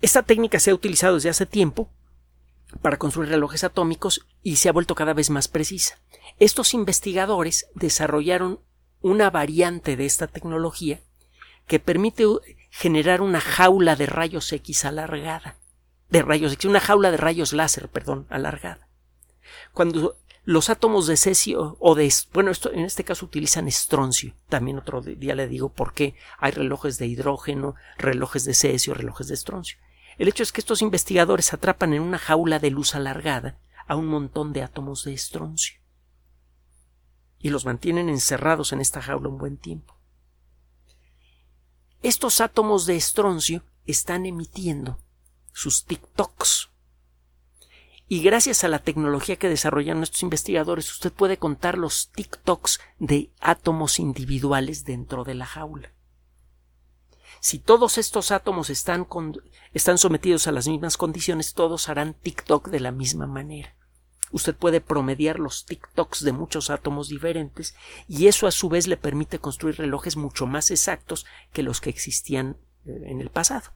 Esta 0.00 0.22
técnica 0.22 0.60
se 0.60 0.70
ha 0.70 0.74
utilizado 0.74 1.14
desde 1.14 1.30
hace 1.30 1.46
tiempo 1.46 1.88
para 2.80 2.98
construir 2.98 3.30
relojes 3.30 3.64
atómicos 3.64 4.26
y 4.42 4.56
se 4.56 4.68
ha 4.68 4.72
vuelto 4.72 4.94
cada 4.94 5.14
vez 5.14 5.30
más 5.30 5.48
precisa. 5.48 5.98
Estos 6.38 6.74
investigadores 6.74 7.66
desarrollaron 7.74 8.60
una 9.00 9.30
variante 9.30 9.96
de 9.96 10.06
esta 10.06 10.26
tecnología 10.26 11.00
que 11.66 11.78
permite 11.78 12.26
generar 12.70 13.20
una 13.20 13.40
jaula 13.40 13.96
de 13.96 14.06
rayos 14.06 14.52
X 14.52 14.84
alargada. 14.84 15.56
De 16.08 16.22
rayos 16.22 16.52
X, 16.52 16.66
una 16.66 16.80
jaula 16.80 17.10
de 17.10 17.16
rayos 17.16 17.52
láser, 17.52 17.88
perdón, 17.88 18.26
alargada. 18.28 18.88
Cuando 19.72 20.16
los 20.44 20.70
átomos 20.70 21.06
de 21.06 21.16
cesio 21.16 21.76
o 21.78 21.94
de 21.94 22.12
bueno, 22.32 22.50
esto, 22.50 22.72
en 22.72 22.80
este 22.80 23.04
caso 23.04 23.26
utilizan 23.26 23.68
estroncio. 23.68 24.34
También 24.48 24.78
otro 24.78 25.00
día 25.00 25.34
le 25.34 25.46
digo 25.46 25.68
por 25.68 25.94
qué 25.94 26.14
hay 26.38 26.50
relojes 26.52 26.98
de 26.98 27.06
hidrógeno, 27.06 27.76
relojes 27.96 28.44
de 28.44 28.54
cesio, 28.54 28.94
relojes 28.94 29.28
de 29.28 29.34
estroncio. 29.34 29.78
El 30.18 30.28
hecho 30.28 30.42
es 30.42 30.52
que 30.52 30.60
estos 30.60 30.82
investigadores 30.82 31.52
atrapan 31.52 31.94
en 31.94 32.02
una 32.02 32.18
jaula 32.18 32.58
de 32.58 32.70
luz 32.70 32.94
alargada 32.94 33.58
a 33.86 33.96
un 33.96 34.06
montón 34.06 34.52
de 34.52 34.62
átomos 34.62 35.04
de 35.04 35.14
estroncio 35.14 35.82
y 37.38 37.50
los 37.50 37.66
mantienen 37.66 38.08
encerrados 38.08 38.72
en 38.72 38.80
esta 38.80 39.02
jaula 39.02 39.28
un 39.28 39.38
buen 39.38 39.56
tiempo. 39.56 39.98
Estos 42.02 42.40
átomos 42.40 42.84
de 42.86 42.96
estroncio 42.96 43.62
están 43.86 44.26
emitiendo 44.26 44.98
sus 45.52 45.84
TikToks. 45.84 46.68
Y 48.08 48.22
gracias 48.22 48.64
a 48.64 48.68
la 48.68 48.80
tecnología 48.80 49.36
que 49.36 49.48
desarrollan 49.48 49.98
nuestros 49.98 50.24
investigadores, 50.24 50.90
usted 50.90 51.12
puede 51.12 51.36
contar 51.36 51.78
los 51.78 52.10
TikToks 52.10 52.80
de 52.98 53.30
átomos 53.40 54.00
individuales 54.00 54.84
dentro 54.84 55.22
de 55.22 55.34
la 55.34 55.46
jaula. 55.46 55.92
Si 57.38 57.60
todos 57.60 57.96
estos 57.98 58.32
átomos 58.32 58.68
están, 58.68 59.06
están 59.72 59.96
sometidos 59.96 60.48
a 60.48 60.52
las 60.52 60.66
mismas 60.66 60.96
condiciones, 60.96 61.54
todos 61.54 61.88
harán 61.88 62.14
TikTok 62.14 62.68
de 62.68 62.80
la 62.80 62.90
misma 62.90 63.28
manera 63.28 63.76
usted 64.32 64.54
puede 64.56 64.80
promediar 64.80 65.38
los 65.38 65.66
TikToks 65.66 66.24
de 66.24 66.32
muchos 66.32 66.70
átomos 66.70 67.08
diferentes 67.08 67.74
y 68.08 68.26
eso 68.26 68.46
a 68.46 68.50
su 68.50 68.68
vez 68.68 68.88
le 68.88 68.96
permite 68.96 69.38
construir 69.38 69.76
relojes 69.76 70.16
mucho 70.16 70.46
más 70.46 70.70
exactos 70.70 71.26
que 71.52 71.62
los 71.62 71.80
que 71.80 71.90
existían 71.90 72.56
eh, 72.86 73.04
en 73.06 73.20
el 73.20 73.30
pasado. 73.30 73.70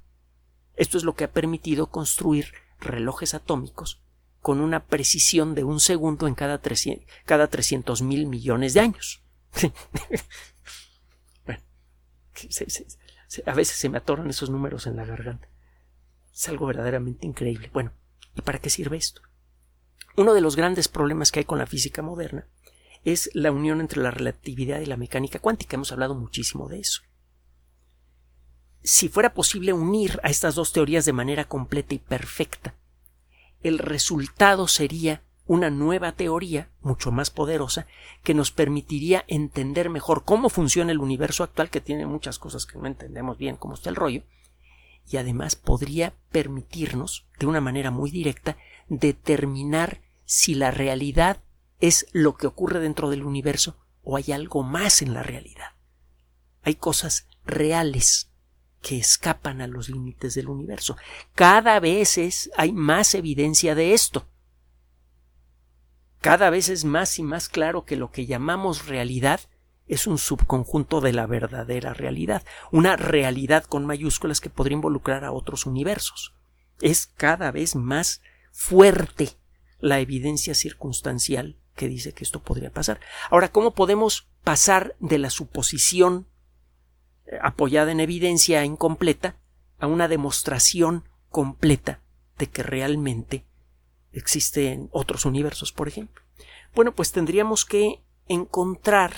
Esto 0.74 0.98
es 0.98 1.04
lo 1.04 1.14
que 1.14 1.24
ha 1.24 1.33
permitido 1.33 1.90
construir 1.90 2.52
relojes 2.81 3.35
atómicos 3.35 4.02
con 4.40 4.61
una 4.61 4.85
precisión 4.85 5.54
de 5.54 5.64
un 5.64 5.81
segundo 5.81 6.26
en 6.26 6.35
cada, 6.35 6.61
cada 7.24 7.48
300 7.48 8.02
mil 8.02 8.26
millones 8.26 8.74
de 8.74 8.81
años. 8.81 9.22
bueno, 11.46 11.62
a 13.46 13.54
veces 13.54 13.76
se 13.76 13.88
me 13.88 13.98
atoran 13.98 14.31
esos 14.31 14.50
números 14.50 14.87
en 14.87 14.96
la 14.96 15.04
garganta. 15.04 15.48
Es 16.33 16.48
algo 16.48 16.66
verdaderamente 16.66 17.26
increíble. 17.26 17.70
Bueno, 17.72 17.92
¿y 18.35 18.42
para 18.42 18.59
qué 18.59 18.70
sirve 18.70 18.98
esto? 18.98 19.22
Uno 20.16 20.35
de 20.35 20.40
los 20.40 20.56
grandes 20.56 20.88
problemas 20.88 21.30
que 21.30 21.40
hay 21.40 21.44
con 21.44 21.59
la 21.59 21.66
física 21.66 22.02
moderna 22.02 22.46
es 23.04 23.30
la 23.35 23.52
unión 23.52 23.80
entre 23.80 24.02
la 24.02 24.11
relatividad 24.11 24.80
y 24.80 24.87
la 24.87 24.96
mecánica 24.96 25.38
cuántica. 25.38 25.76
Hemos 25.76 25.92
hablado 25.92 26.14
muchísimo 26.14 26.68
de 26.68 26.80
eso. 26.80 27.02
Si 28.82 29.09
fuera 29.09 29.35
posible 29.35 29.72
unir 29.72 30.20
a 30.22 30.30
estas 30.30 30.54
dos 30.54 30.72
teorías 30.72 31.04
de 31.04 31.12
manera 31.12 31.44
completa 31.44 31.94
y 31.94 31.98
perfecta, 31.98 32.74
el 33.62 33.78
resultado 33.78 34.68
sería 34.68 35.22
una 35.46 35.70
nueva 35.70 36.12
teoría 36.12 36.70
mucho 36.80 37.12
más 37.12 37.30
poderosa 37.30 37.87
que 38.22 38.35
nos 38.35 38.50
permitiría 38.50 39.24
entender 39.28 39.90
mejor 39.90 40.24
cómo 40.24 40.48
funciona 40.48 40.92
el 40.92 40.98
universo 40.98 41.44
actual 41.44 41.70
que 41.70 41.80
tiene 41.80 42.06
muchas 42.06 42.38
cosas 42.38 42.66
que 42.66 42.78
no 42.78 42.87
entendemos 42.87 43.38
bien 43.38 43.56
cómo 43.56 43.74
está 43.74 43.90
el 43.90 43.96
rollo 43.96 44.22
y 45.09 45.18
además 45.18 45.54
podría 45.54 46.14
permitirnos 46.32 47.26
de 47.38 47.46
una 47.46 47.61
manera 47.61 47.92
muy 47.92 48.11
directa 48.11 48.56
determinar 48.88 50.01
si 50.25 50.55
la 50.55 50.70
realidad 50.70 51.42
es 51.81 52.07
lo 52.12 52.37
que 52.37 52.46
ocurre 52.46 52.81
dentro 52.81 53.11
del 53.11 53.25
universo 53.25 53.77
o 54.03 54.16
hay 54.16 54.33
algo 54.33 54.62
más 54.62 55.03
en 55.03 55.14
la 55.14 55.22
realidad. 55.22 55.72
Hay 56.62 56.77
cosas 56.77 57.29
reales 57.44 58.31
que 58.83 58.99
escapan 58.99 59.61
a 59.61 59.66
los 59.66 59.88
límites 59.88 60.35
del 60.35 60.49
universo. 60.49 60.96
Cada 61.35 61.81
vez 61.81 62.51
hay 62.57 62.72
más 62.72 63.14
evidencia 63.14 63.75
de 63.75 63.94
esto. 63.94 64.29
Cada 66.20 66.51
vez 66.51 66.68
es 66.68 66.85
más 66.85 67.18
y 67.18 67.22
más 67.22 67.49
claro 67.49 67.85
que 67.85 67.96
lo 67.96 68.11
que 68.11 68.27
llamamos 68.27 68.87
realidad 68.87 69.40
es 69.87 70.07
un 70.07 70.18
subconjunto 70.18 71.01
de 71.01 71.12
la 71.12 71.27
verdadera 71.27 71.94
realidad, 71.94 72.44
una 72.72 72.96
realidad 72.96 73.64
con 73.64 73.87
mayúsculas 73.87 74.40
que 74.40 74.51
podría 74.51 74.75
involucrar 74.75 75.25
a 75.25 75.33
otros 75.33 75.66
universos. 75.66 76.35
Es 76.81 77.07
cada 77.16 77.53
vez 77.53 77.77
más 77.77 78.22
fuerte 78.57 79.33
la 79.79 80.01
evidencia 80.01 80.55
circunstancial 80.55 81.59
que 81.75 81.88
dice 81.88 82.12
que 82.12 82.25
esto 82.25 82.42
podría 82.42 82.73
pasar. 82.73 83.01
Ahora, 83.31 83.53
¿cómo 83.53 83.75
podemos 83.75 84.29
pasar 84.42 84.97
de 84.99 85.19
la 85.19 85.29
suposición 85.29 86.27
eh, 87.27 87.37
apoyada 87.42 87.92
en 87.92 88.01
evidencia 88.01 88.64
incompleta 88.64 89.37
a 89.79 89.87
una 89.87 90.09
demostración 90.09 91.05
completa 91.29 92.01
de 92.38 92.47
que 92.47 92.62
realmente 92.62 93.45
existen 94.12 94.88
otros 94.90 95.27
universos, 95.27 95.71
por 95.71 95.87
ejemplo? 95.87 96.25
Bueno, 96.75 96.95
pues 96.95 97.12
tendríamos 97.12 97.66
que 97.66 98.03
encontrar 98.27 99.12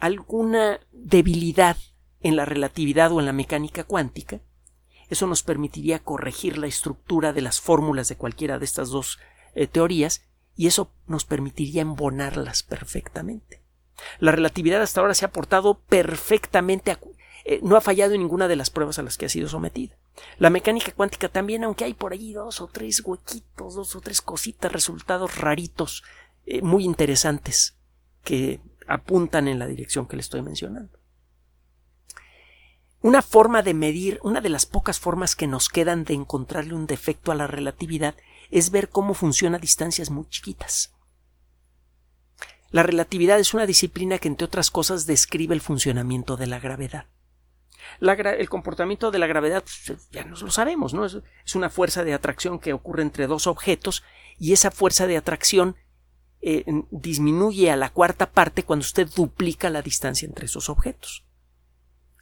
alguna 0.00 0.80
debilidad 0.90 1.76
en 2.20 2.34
la 2.34 2.44
relatividad 2.44 3.12
o 3.12 3.20
en 3.20 3.26
la 3.26 3.32
mecánica 3.32 3.84
cuántica 3.84 4.40
eso 5.14 5.26
nos 5.26 5.42
permitiría 5.42 5.98
corregir 5.98 6.58
la 6.58 6.66
estructura 6.66 7.32
de 7.32 7.40
las 7.40 7.60
fórmulas 7.60 8.08
de 8.08 8.16
cualquiera 8.16 8.58
de 8.58 8.64
estas 8.64 8.90
dos 8.90 9.18
eh, 9.54 9.66
teorías 9.66 10.22
y 10.56 10.66
eso 10.66 10.92
nos 11.06 11.24
permitiría 11.24 11.82
embonarlas 11.82 12.62
perfectamente. 12.62 13.62
La 14.18 14.32
relatividad 14.32 14.82
hasta 14.82 15.00
ahora 15.00 15.14
se 15.14 15.24
ha 15.24 15.30
portado 15.32 15.78
perfectamente, 15.88 16.96
eh, 17.44 17.60
no 17.62 17.76
ha 17.76 17.80
fallado 17.80 18.14
en 18.14 18.20
ninguna 18.20 18.48
de 18.48 18.56
las 18.56 18.70
pruebas 18.70 18.98
a 18.98 19.02
las 19.02 19.16
que 19.16 19.26
ha 19.26 19.30
sido 19.30 19.48
sometida. 19.48 19.96
La 20.38 20.50
mecánica 20.50 20.92
cuántica 20.92 21.28
también, 21.28 21.64
aunque 21.64 21.84
hay 21.84 21.94
por 21.94 22.12
allí 22.12 22.32
dos 22.32 22.60
o 22.60 22.68
tres 22.68 23.00
huequitos, 23.04 23.74
dos 23.74 23.96
o 23.96 24.00
tres 24.00 24.20
cositas, 24.20 24.70
resultados 24.70 25.38
raritos, 25.38 26.04
eh, 26.46 26.62
muy 26.62 26.84
interesantes, 26.84 27.76
que 28.22 28.60
apuntan 28.86 29.48
en 29.48 29.58
la 29.58 29.66
dirección 29.66 30.06
que 30.06 30.16
le 30.16 30.22
estoy 30.22 30.42
mencionando. 30.42 30.98
Una 33.04 33.20
forma 33.20 33.60
de 33.60 33.74
medir, 33.74 34.18
una 34.22 34.40
de 34.40 34.48
las 34.48 34.64
pocas 34.64 34.98
formas 34.98 35.36
que 35.36 35.46
nos 35.46 35.68
quedan 35.68 36.04
de 36.04 36.14
encontrarle 36.14 36.72
un 36.72 36.86
defecto 36.86 37.32
a 37.32 37.34
la 37.34 37.46
relatividad 37.46 38.14
es 38.50 38.70
ver 38.70 38.88
cómo 38.88 39.12
funciona 39.12 39.58
a 39.58 39.60
distancias 39.60 40.08
muy 40.08 40.26
chiquitas. 40.30 40.94
La 42.70 42.82
relatividad 42.82 43.38
es 43.38 43.52
una 43.52 43.66
disciplina 43.66 44.18
que, 44.18 44.28
entre 44.28 44.46
otras 44.46 44.70
cosas, 44.70 45.04
describe 45.04 45.54
el 45.54 45.60
funcionamiento 45.60 46.38
de 46.38 46.46
la 46.46 46.58
gravedad. 46.58 47.04
el 48.00 48.48
comportamiento 48.48 49.10
de 49.10 49.18
la 49.18 49.26
gravedad 49.26 49.62
pues, 49.62 50.08
ya 50.10 50.24
nos 50.24 50.40
lo 50.40 50.50
sabemos, 50.50 50.94
¿no? 50.94 51.04
Es, 51.04 51.20
una 51.54 51.68
fuerza 51.68 52.04
de 52.04 52.14
atracción 52.14 52.58
que 52.58 52.72
ocurre 52.72 53.02
entre 53.02 53.26
dos 53.26 53.46
objetos 53.46 54.02
y 54.38 54.54
esa 54.54 54.70
fuerza 54.70 55.06
de 55.06 55.18
atracción 55.18 55.76
eh, 56.40 56.64
disminuye 56.90 57.70
a 57.70 57.76
la 57.76 57.90
cuarta 57.90 58.30
parte 58.30 58.62
cuando 58.62 58.84
usted 58.84 59.10
duplica 59.14 59.68
la 59.68 59.82
distancia 59.82 60.24
entre 60.24 60.46
esos 60.46 60.70
objetos. 60.70 61.26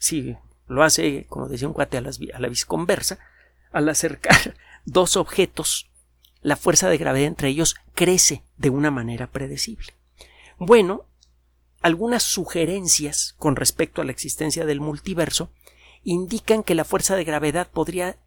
Si 0.00 0.36
lo 0.66 0.82
hace, 0.82 1.26
como 1.28 1.48
decía 1.48 1.68
un 1.68 1.74
cuate, 1.74 1.98
a, 1.98 2.00
la 2.00 2.48
visconversa, 2.48 3.18
al 3.72 3.88
acercar 3.88 4.56
dos 4.84 5.16
objetos, 5.16 5.90
la 6.40 6.56
fuerza 6.56 6.88
de 6.88 6.98
gravedad 6.98 7.28
entre 7.28 7.48
ellos 7.48 7.76
crece 7.94 8.42
de 8.56 8.70
una 8.70 8.90
manera 8.90 9.28
predecible. 9.28 9.94
Bueno, 10.58 11.06
algunas 11.80 12.22
sugerencias 12.22 13.34
con 13.38 13.56
respecto 13.56 14.02
a 14.02 14.04
la 14.04 14.12
existencia 14.12 14.66
del 14.66 14.80
multiverso 14.80 15.50
indican 16.04 16.62
que 16.62 16.74
la 16.74 16.84
fuerza 16.84 17.16
de 17.16 17.24
gravedad 17.24 17.70
podría 17.70 18.18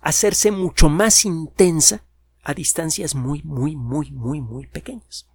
hacerse 0.00 0.50
mucho 0.50 0.88
más 0.88 1.24
intensa 1.24 2.04
a 2.42 2.54
distancias 2.54 3.14
muy, 3.14 3.42
muy, 3.42 3.76
muy, 3.76 4.10
muy, 4.10 4.40
muy 4.40 4.66
pequeñas. 4.66 5.29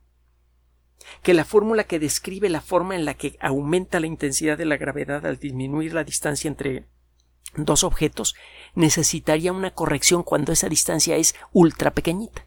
Que 1.22 1.34
la 1.34 1.46
fórmula 1.46 1.84
que 1.84 2.00
describe 2.00 2.50
la 2.50 2.62
forma 2.62 2.96
en 2.96 3.06
la 3.06 3.14
que 3.14 3.38
aumenta 3.40 4.00
la 4.00 4.08
intensidad 4.08 4.58
de 4.58 4.66
la 4.66 4.78
gravedad 4.78 5.26
al 5.26 5.38
disminuir 5.38 5.94
la 5.94 6.04
distancia 6.04 6.48
entre 6.48 6.86
dos 7.56 7.84
objetos 7.84 8.36
necesitaría 8.74 9.54
una 9.54 9.72
corrección 9.72 10.24
cuando 10.24 10.52
esa 10.52 10.70
distancia 10.70 11.16
es 11.16 11.36
ultra 11.54 11.92
pequeñita. 11.92 12.46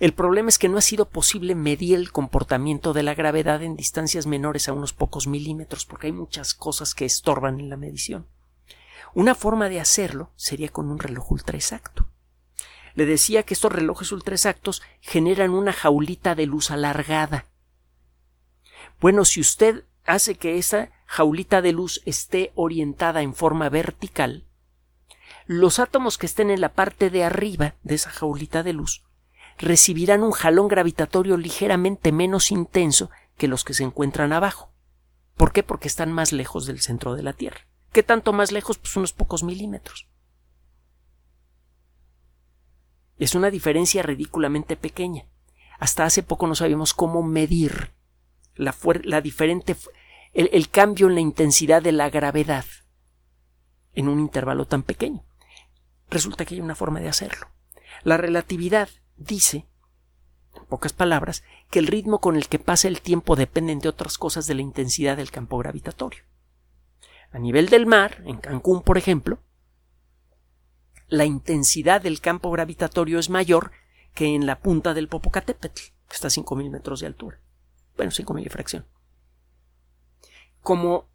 El 0.00 0.12
problema 0.12 0.48
es 0.48 0.58
que 0.58 0.68
no 0.68 0.78
ha 0.78 0.82
sido 0.82 1.08
posible 1.08 1.54
medir 1.54 1.96
el 1.96 2.12
comportamiento 2.12 2.92
de 2.92 3.02
la 3.02 3.14
gravedad 3.14 3.62
en 3.62 3.76
distancias 3.76 4.26
menores 4.26 4.68
a 4.68 4.72
unos 4.72 4.92
pocos 4.92 5.26
milímetros, 5.26 5.86
porque 5.86 6.08
hay 6.08 6.12
muchas 6.12 6.54
cosas 6.54 6.94
que 6.94 7.04
estorban 7.04 7.58
en 7.58 7.70
la 7.70 7.76
medición. 7.76 8.26
Una 9.14 9.34
forma 9.34 9.68
de 9.68 9.80
hacerlo 9.80 10.30
sería 10.36 10.68
con 10.68 10.90
un 10.90 10.98
reloj 10.98 11.32
ultra 11.32 11.56
exacto. 11.56 12.06
Le 12.98 13.06
decía 13.06 13.44
que 13.44 13.54
estos 13.54 13.70
relojes 13.70 14.10
ultra 14.10 14.34
exactos 14.34 14.82
generan 15.00 15.50
una 15.50 15.72
jaulita 15.72 16.34
de 16.34 16.46
luz 16.46 16.72
alargada. 16.72 17.44
Bueno, 19.00 19.24
si 19.24 19.40
usted 19.40 19.84
hace 20.04 20.34
que 20.34 20.58
esa 20.58 20.90
jaulita 21.06 21.62
de 21.62 21.70
luz 21.70 22.02
esté 22.06 22.50
orientada 22.56 23.22
en 23.22 23.36
forma 23.36 23.68
vertical, 23.68 24.46
los 25.46 25.78
átomos 25.78 26.18
que 26.18 26.26
estén 26.26 26.50
en 26.50 26.60
la 26.60 26.70
parte 26.70 27.08
de 27.08 27.22
arriba 27.22 27.76
de 27.84 27.94
esa 27.94 28.10
jaulita 28.10 28.64
de 28.64 28.72
luz 28.72 29.04
recibirán 29.58 30.24
un 30.24 30.32
jalón 30.32 30.66
gravitatorio 30.66 31.36
ligeramente 31.36 32.10
menos 32.10 32.50
intenso 32.50 33.12
que 33.36 33.46
los 33.46 33.62
que 33.62 33.74
se 33.74 33.84
encuentran 33.84 34.32
abajo. 34.32 34.72
¿Por 35.36 35.52
qué? 35.52 35.62
Porque 35.62 35.86
están 35.86 36.10
más 36.10 36.32
lejos 36.32 36.66
del 36.66 36.80
centro 36.80 37.14
de 37.14 37.22
la 37.22 37.32
Tierra. 37.32 37.60
¿Qué 37.92 38.02
tanto 38.02 38.32
más 38.32 38.50
lejos? 38.50 38.76
Pues 38.76 38.96
unos 38.96 39.12
pocos 39.12 39.44
milímetros. 39.44 40.08
Es 43.18 43.34
una 43.34 43.50
diferencia 43.50 44.02
ridículamente 44.02 44.76
pequeña. 44.76 45.26
Hasta 45.78 46.04
hace 46.04 46.22
poco 46.22 46.46
no 46.46 46.54
sabíamos 46.54 46.94
cómo 46.94 47.22
medir 47.22 47.92
la, 48.54 48.74
la 49.04 49.20
diferente 49.20 49.76
el, 50.34 50.68
cambio 50.68 51.08
en 51.08 51.14
la 51.14 51.20
intensidad 51.20 51.82
de 51.82 51.92
la 51.92 52.10
gravedad 52.10 52.64
en 53.94 54.08
un 54.08 54.20
intervalo 54.20 54.66
tan 54.66 54.82
pequeño. 54.82 55.24
Resulta 56.10 56.44
que 56.44 56.54
hay 56.54 56.60
una 56.60 56.74
forma 56.74 57.00
de 57.00 57.08
hacerlo. 57.08 57.48
La 58.04 58.16
relatividad 58.16 58.88
dice, 59.16 59.66
en 60.54 60.64
pocas 60.66 60.92
palabras, 60.92 61.42
que 61.70 61.78
el 61.80 61.86
ritmo 61.86 62.20
con 62.20 62.36
el 62.36 62.48
que 62.48 62.58
pasa 62.58 62.88
el 62.88 63.00
tiempo 63.00 63.36
depende, 63.36 63.74
de 63.74 63.88
otras 63.88 64.18
cosas, 64.18 64.46
de 64.46 64.54
la 64.54 64.62
intensidad 64.62 65.16
del 65.16 65.30
campo 65.30 65.58
gravitatorio. 65.58 66.22
A 67.32 67.38
nivel 67.38 67.68
del 67.68 67.86
mar, 67.86 68.22
en 68.24 68.38
Cancún, 68.38 68.82
por 68.82 68.96
ejemplo, 68.96 69.40
la 71.08 71.24
intensidad 71.24 72.02
del 72.02 72.20
campo 72.20 72.50
gravitatorio 72.50 73.18
es 73.18 73.30
mayor 73.30 73.72
que 74.14 74.34
en 74.34 74.46
la 74.46 74.60
punta 74.60 74.94
del 74.94 75.08
Popocatépetl, 75.08 75.80
que 76.08 76.14
está 76.14 76.28
a 76.28 76.30
5.000 76.30 76.70
metros 76.70 77.00
de 77.00 77.06
altura. 77.06 77.40
Bueno, 77.96 78.12
5.000 78.12 78.46
y 78.46 78.48
fracción. 78.48 78.86
Como 80.60 81.08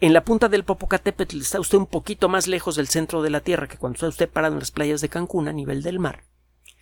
en 0.00 0.12
la 0.12 0.24
punta 0.24 0.48
del 0.48 0.64
Popocatépetl 0.64 1.40
está 1.40 1.60
usted 1.60 1.78
un 1.78 1.86
poquito 1.86 2.28
más 2.28 2.46
lejos 2.46 2.76
del 2.76 2.88
centro 2.88 3.22
de 3.22 3.30
la 3.30 3.40
Tierra 3.40 3.68
que 3.68 3.78
cuando 3.78 3.96
está 3.96 4.08
usted 4.08 4.28
parado 4.28 4.54
en 4.54 4.60
las 4.60 4.70
playas 4.70 5.00
de 5.00 5.08
Cancún 5.08 5.48
a 5.48 5.52
nivel 5.52 5.82
del 5.82 5.98
mar, 5.98 6.24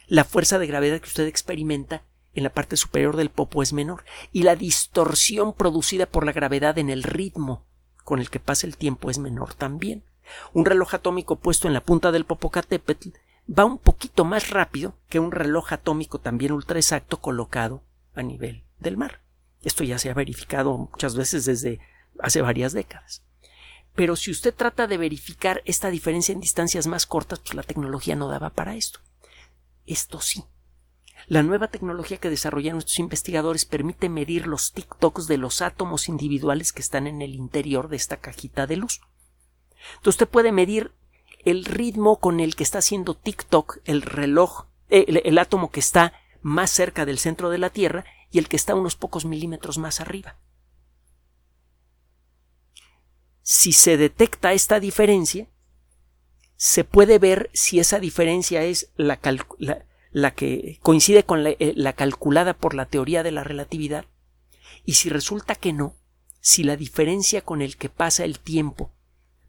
la 0.06 0.24
fuerza 0.24 0.58
de 0.58 0.66
gravedad 0.66 1.00
que 1.00 1.08
usted 1.08 1.26
experimenta 1.26 2.04
en 2.34 2.42
la 2.42 2.52
parte 2.52 2.76
superior 2.76 3.16
del 3.16 3.30
popo 3.30 3.62
es 3.62 3.72
menor 3.72 4.04
y 4.32 4.42
la 4.42 4.56
distorsión 4.56 5.52
producida 5.52 6.06
por 6.06 6.24
la 6.24 6.32
gravedad 6.32 6.78
en 6.78 6.90
el 6.90 7.02
ritmo 7.02 7.66
con 8.04 8.18
el 8.18 8.30
que 8.30 8.40
pasa 8.40 8.66
el 8.66 8.76
tiempo 8.76 9.10
es 9.10 9.18
menor 9.18 9.54
también. 9.54 10.04
Un 10.52 10.64
reloj 10.64 10.94
atómico 10.94 11.36
puesto 11.36 11.68
en 11.68 11.74
la 11.74 11.82
punta 11.82 12.12
del 12.12 12.24
Popocatépetl 12.24 13.10
va 13.46 13.64
un 13.64 13.78
poquito 13.78 14.24
más 14.24 14.50
rápido 14.50 14.94
que 15.08 15.18
un 15.18 15.32
reloj 15.32 15.72
atómico 15.72 16.18
también 16.18 16.52
ultra 16.52 16.78
exacto 16.78 17.20
colocado 17.20 17.82
a 18.14 18.22
nivel 18.22 18.64
del 18.78 18.96
mar. 18.96 19.20
Esto 19.62 19.84
ya 19.84 19.98
se 19.98 20.10
ha 20.10 20.14
verificado 20.14 20.76
muchas 20.76 21.16
veces 21.16 21.44
desde 21.44 21.80
hace 22.18 22.42
varias 22.42 22.72
décadas. 22.72 23.22
Pero 23.94 24.16
si 24.16 24.30
usted 24.30 24.54
trata 24.54 24.86
de 24.86 24.96
verificar 24.96 25.62
esta 25.64 25.90
diferencia 25.90 26.32
en 26.32 26.40
distancias 26.40 26.86
más 26.86 27.06
cortas, 27.06 27.40
pues 27.40 27.54
la 27.54 27.62
tecnología 27.62 28.16
no 28.16 28.28
daba 28.28 28.50
para 28.50 28.74
esto. 28.74 29.00
Esto 29.86 30.20
sí. 30.20 30.44
La 31.28 31.42
nueva 31.42 31.68
tecnología 31.68 32.16
que 32.16 32.30
desarrollaron 32.30 32.78
estos 32.78 32.98
investigadores 32.98 33.64
permite 33.64 34.08
medir 34.08 34.46
los 34.46 34.72
TikToks 34.72 35.28
de 35.28 35.38
los 35.38 35.62
átomos 35.62 36.08
individuales 36.08 36.72
que 36.72 36.82
están 36.82 37.06
en 37.06 37.22
el 37.22 37.34
interior 37.34 37.88
de 37.88 37.96
esta 37.96 38.16
cajita 38.16 38.66
de 38.66 38.76
luz. 38.76 39.00
Entonces 39.96 40.14
usted 40.14 40.28
puede 40.28 40.52
medir 40.52 40.92
el 41.44 41.64
ritmo 41.64 42.18
con 42.18 42.40
el 42.40 42.54
que 42.54 42.62
está 42.62 42.78
haciendo 42.78 43.14
TikTok 43.14 43.78
el 43.84 44.02
reloj, 44.02 44.66
eh, 44.88 45.20
el, 45.24 45.38
átomo 45.38 45.70
que 45.70 45.80
está 45.80 46.12
más 46.40 46.70
cerca 46.70 47.04
del 47.04 47.18
centro 47.18 47.50
de 47.50 47.58
la 47.58 47.70
Tierra 47.70 48.04
y 48.30 48.38
el 48.38 48.48
que 48.48 48.56
está 48.56 48.74
unos 48.74 48.96
pocos 48.96 49.24
milímetros 49.24 49.78
más 49.78 50.00
arriba. 50.00 50.36
Si 53.42 53.72
se 53.72 53.96
detecta 53.96 54.52
esta 54.52 54.78
diferencia, 54.78 55.48
se 56.56 56.84
puede 56.84 57.18
ver 57.18 57.50
si 57.52 57.80
esa 57.80 57.98
diferencia 57.98 58.62
es 58.62 58.92
la, 58.96 59.16
que 60.30 60.78
coincide 60.80 61.24
con 61.24 61.44
eh, 61.44 61.56
la, 61.74 61.92
calculada 61.92 62.54
por 62.54 62.74
la 62.74 62.86
teoría 62.86 63.24
de 63.24 63.32
la 63.32 63.42
relatividad 63.42 64.06
y 64.84 64.94
si 64.94 65.08
resulta 65.08 65.56
que 65.56 65.72
no, 65.72 65.96
si 66.40 66.62
la 66.62 66.76
diferencia 66.76 67.42
con 67.42 67.62
el 67.62 67.76
que 67.76 67.88
pasa 67.88 68.24
el 68.24 68.38
tiempo 68.38 68.92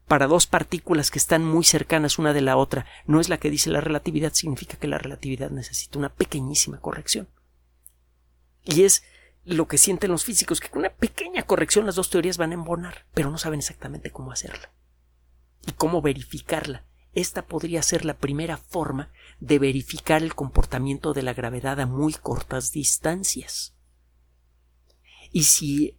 para 0.06 0.26
dos 0.26 0.46
partículas 0.46 1.10
que 1.10 1.18
están 1.18 1.44
muy 1.44 1.64
cercanas 1.64 2.18
una 2.18 2.32
de 2.32 2.42
la 2.42 2.56
otra 2.56 2.86
no 3.06 3.20
es 3.20 3.28
la 3.28 3.38
que 3.38 3.50
dice 3.50 3.70
la 3.70 3.80
relatividad, 3.80 4.32
significa 4.32 4.76
que 4.76 4.88
la 4.88 4.98
relatividad 4.98 5.50
necesita 5.50 5.98
una 5.98 6.10
pequeñísima 6.10 6.80
corrección. 6.80 7.28
Y 8.64 8.82
es 8.82 9.02
lo 9.44 9.68
que 9.68 9.78
sienten 9.78 10.10
los 10.10 10.24
físicos, 10.24 10.60
que 10.60 10.68
con 10.68 10.80
una 10.80 10.94
pequeña 10.94 11.42
corrección 11.42 11.86
las 11.86 11.96
dos 11.96 12.10
teorías 12.10 12.38
van 12.38 12.52
a 12.52 12.54
embonar, 12.54 13.06
pero 13.14 13.30
no 13.30 13.38
saben 13.38 13.60
exactamente 13.60 14.10
cómo 14.10 14.32
hacerla 14.32 14.72
y 15.66 15.72
cómo 15.72 16.02
verificarla 16.02 16.84
esta 17.14 17.46
podría 17.46 17.82
ser 17.82 18.04
la 18.04 18.18
primera 18.18 18.56
forma 18.56 19.10
de 19.38 19.58
verificar 19.58 20.22
el 20.22 20.34
comportamiento 20.34 21.14
de 21.14 21.22
la 21.22 21.32
gravedad 21.32 21.80
a 21.80 21.86
muy 21.86 22.12
cortas 22.12 22.72
distancias. 22.72 23.74
Y 25.30 25.44
si, 25.44 25.96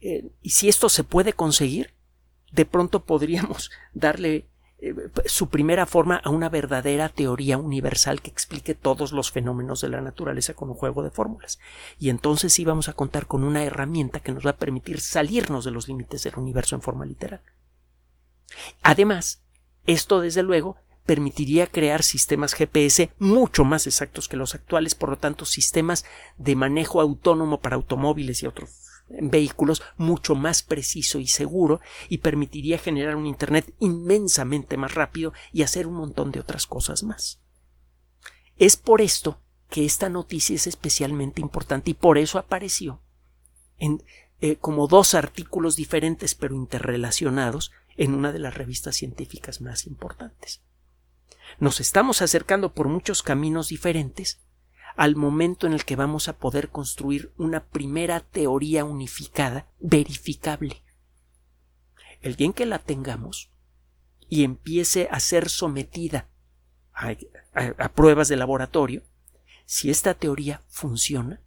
eh, 0.00 0.30
y 0.42 0.50
si 0.50 0.68
esto 0.68 0.88
se 0.88 1.04
puede 1.04 1.32
conseguir, 1.32 1.94
de 2.52 2.64
pronto 2.64 3.04
podríamos 3.04 3.70
darle 3.94 4.48
eh, 4.78 4.94
su 5.24 5.48
primera 5.48 5.86
forma 5.86 6.16
a 6.16 6.28
una 6.28 6.48
verdadera 6.48 7.08
teoría 7.08 7.56
universal 7.56 8.20
que 8.20 8.30
explique 8.30 8.74
todos 8.74 9.12
los 9.12 9.30
fenómenos 9.30 9.80
de 9.80 9.88
la 9.88 10.02
naturaleza 10.02 10.54
con 10.54 10.68
un 10.68 10.74
juego 10.74 11.02
de 11.02 11.10
fórmulas. 11.10 11.58
Y 11.98 12.10
entonces 12.10 12.52
sí 12.52 12.64
vamos 12.64 12.88
a 12.88 12.92
contar 12.92 13.26
con 13.26 13.42
una 13.42 13.64
herramienta 13.64 14.20
que 14.20 14.32
nos 14.32 14.44
va 14.44 14.50
a 14.50 14.56
permitir 14.56 15.00
salirnos 15.00 15.64
de 15.64 15.70
los 15.70 15.88
límites 15.88 16.22
del 16.24 16.36
universo 16.36 16.74
en 16.74 16.82
forma 16.82 17.06
literal. 17.06 17.40
Además, 18.82 19.42
esto, 19.86 20.20
desde 20.20 20.42
luego, 20.42 20.76
permitiría 21.06 21.68
crear 21.68 22.02
sistemas 22.02 22.54
GPS 22.54 23.10
mucho 23.18 23.64
más 23.64 23.86
exactos 23.86 24.28
que 24.28 24.36
los 24.36 24.54
actuales, 24.54 24.94
por 24.94 25.08
lo 25.08 25.16
tanto, 25.16 25.44
sistemas 25.44 26.04
de 26.36 26.56
manejo 26.56 27.00
autónomo 27.00 27.60
para 27.60 27.76
automóviles 27.76 28.42
y 28.42 28.46
otros 28.46 28.85
vehículos 29.08 29.82
mucho 29.96 30.34
más 30.34 30.62
preciso 30.62 31.18
y 31.18 31.26
seguro 31.26 31.80
y 32.08 32.18
permitiría 32.18 32.78
generar 32.78 33.16
un 33.16 33.26
Internet 33.26 33.72
inmensamente 33.78 34.76
más 34.76 34.94
rápido 34.94 35.32
y 35.52 35.62
hacer 35.62 35.86
un 35.86 35.94
montón 35.94 36.32
de 36.32 36.40
otras 36.40 36.66
cosas 36.66 37.02
más. 37.02 37.40
Es 38.58 38.76
por 38.76 39.00
esto 39.00 39.40
que 39.68 39.84
esta 39.84 40.08
noticia 40.08 40.56
es 40.56 40.66
especialmente 40.66 41.40
importante 41.40 41.90
y 41.90 41.94
por 41.94 42.18
eso 42.18 42.38
apareció 42.38 43.00
en 43.78 44.02
eh, 44.40 44.56
como 44.56 44.86
dos 44.86 45.14
artículos 45.14 45.76
diferentes 45.76 46.34
pero 46.34 46.54
interrelacionados 46.54 47.72
en 47.96 48.14
una 48.14 48.32
de 48.32 48.38
las 48.38 48.54
revistas 48.54 48.96
científicas 48.96 49.60
más 49.60 49.86
importantes. 49.86 50.62
Nos 51.58 51.80
estamos 51.80 52.22
acercando 52.22 52.72
por 52.72 52.88
muchos 52.88 53.22
caminos 53.22 53.68
diferentes 53.68 54.40
al 54.96 55.16
momento 55.16 55.66
en 55.66 55.72
el 55.72 55.84
que 55.84 55.96
vamos 55.96 56.28
a 56.28 56.36
poder 56.36 56.70
construir 56.70 57.32
una 57.36 57.64
primera 57.64 58.20
teoría 58.20 58.84
unificada 58.84 59.66
verificable. 59.78 60.82
El 62.22 62.36
día 62.36 62.46
en 62.46 62.52
que 62.52 62.66
la 62.66 62.78
tengamos 62.78 63.50
y 64.28 64.42
empiece 64.42 65.08
a 65.10 65.20
ser 65.20 65.48
sometida 65.48 66.28
a, 66.92 67.14
a 67.54 67.88
pruebas 67.90 68.28
de 68.28 68.36
laboratorio, 68.36 69.02
si 69.66 69.90
esta 69.90 70.14
teoría 70.14 70.62
funciona, 70.68 71.40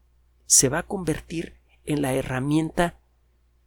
se 0.46 0.70
va 0.70 0.80
a 0.80 0.84
convertir 0.84 1.56
en 1.86 2.02
la 2.02 2.14
herramienta 2.14 3.00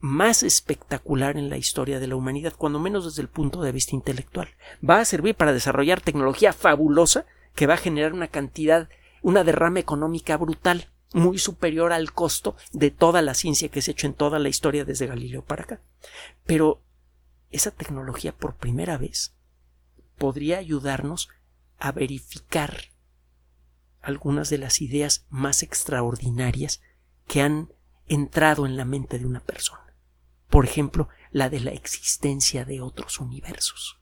más 0.02 0.42
espectacular 0.42 1.36
en 1.36 1.48
la 1.48 1.56
historia 1.56 2.00
de 2.00 2.08
la 2.08 2.16
humanidad, 2.16 2.54
cuando 2.58 2.80
menos 2.80 3.04
desde 3.04 3.22
el 3.22 3.28
punto 3.28 3.62
de 3.62 3.70
vista 3.70 3.94
intelectual. 3.94 4.48
Va 4.88 4.98
a 4.98 5.04
servir 5.04 5.36
para 5.36 5.52
desarrollar 5.52 6.00
tecnología 6.00 6.52
fabulosa 6.52 7.24
que 7.54 7.68
va 7.68 7.74
a 7.74 7.78
generar 7.78 8.12
una 8.12 8.26
cantidad, 8.26 8.88
una 9.22 9.44
derrama 9.44 9.80
económica 9.80 10.36
brutal, 10.36 10.88
muy 11.14 11.38
superior 11.38 11.92
al 11.92 12.12
costo 12.12 12.56
de 12.72 12.90
toda 12.90 13.22
la 13.22 13.34
ciencia 13.34 13.68
que 13.68 13.82
se 13.82 13.90
ha 13.90 13.92
hecho 13.92 14.06
en 14.06 14.14
toda 14.14 14.38
la 14.38 14.48
historia 14.48 14.84
desde 14.84 15.06
Galileo 15.06 15.44
para 15.44 15.64
acá. 15.64 15.80
Pero 16.44 16.82
esa 17.50 17.70
tecnología 17.70 18.36
por 18.36 18.56
primera 18.56 18.96
vez 18.98 19.34
podría 20.16 20.58
ayudarnos 20.58 21.28
a 21.78 21.92
verificar 21.92 22.76
algunas 24.00 24.50
de 24.50 24.58
las 24.58 24.80
ideas 24.80 25.26
más 25.28 25.62
extraordinarias 25.62 26.80
que 27.26 27.42
han 27.42 27.72
entrado 28.06 28.66
en 28.66 28.76
la 28.76 28.84
mente 28.84 29.18
de 29.18 29.26
una 29.26 29.40
persona 29.40 29.82
por 30.52 30.66
ejemplo, 30.66 31.08
la 31.30 31.48
de 31.48 31.60
la 31.60 31.70
existencia 31.70 32.66
de 32.66 32.82
otros 32.82 33.20
universos. 33.20 34.01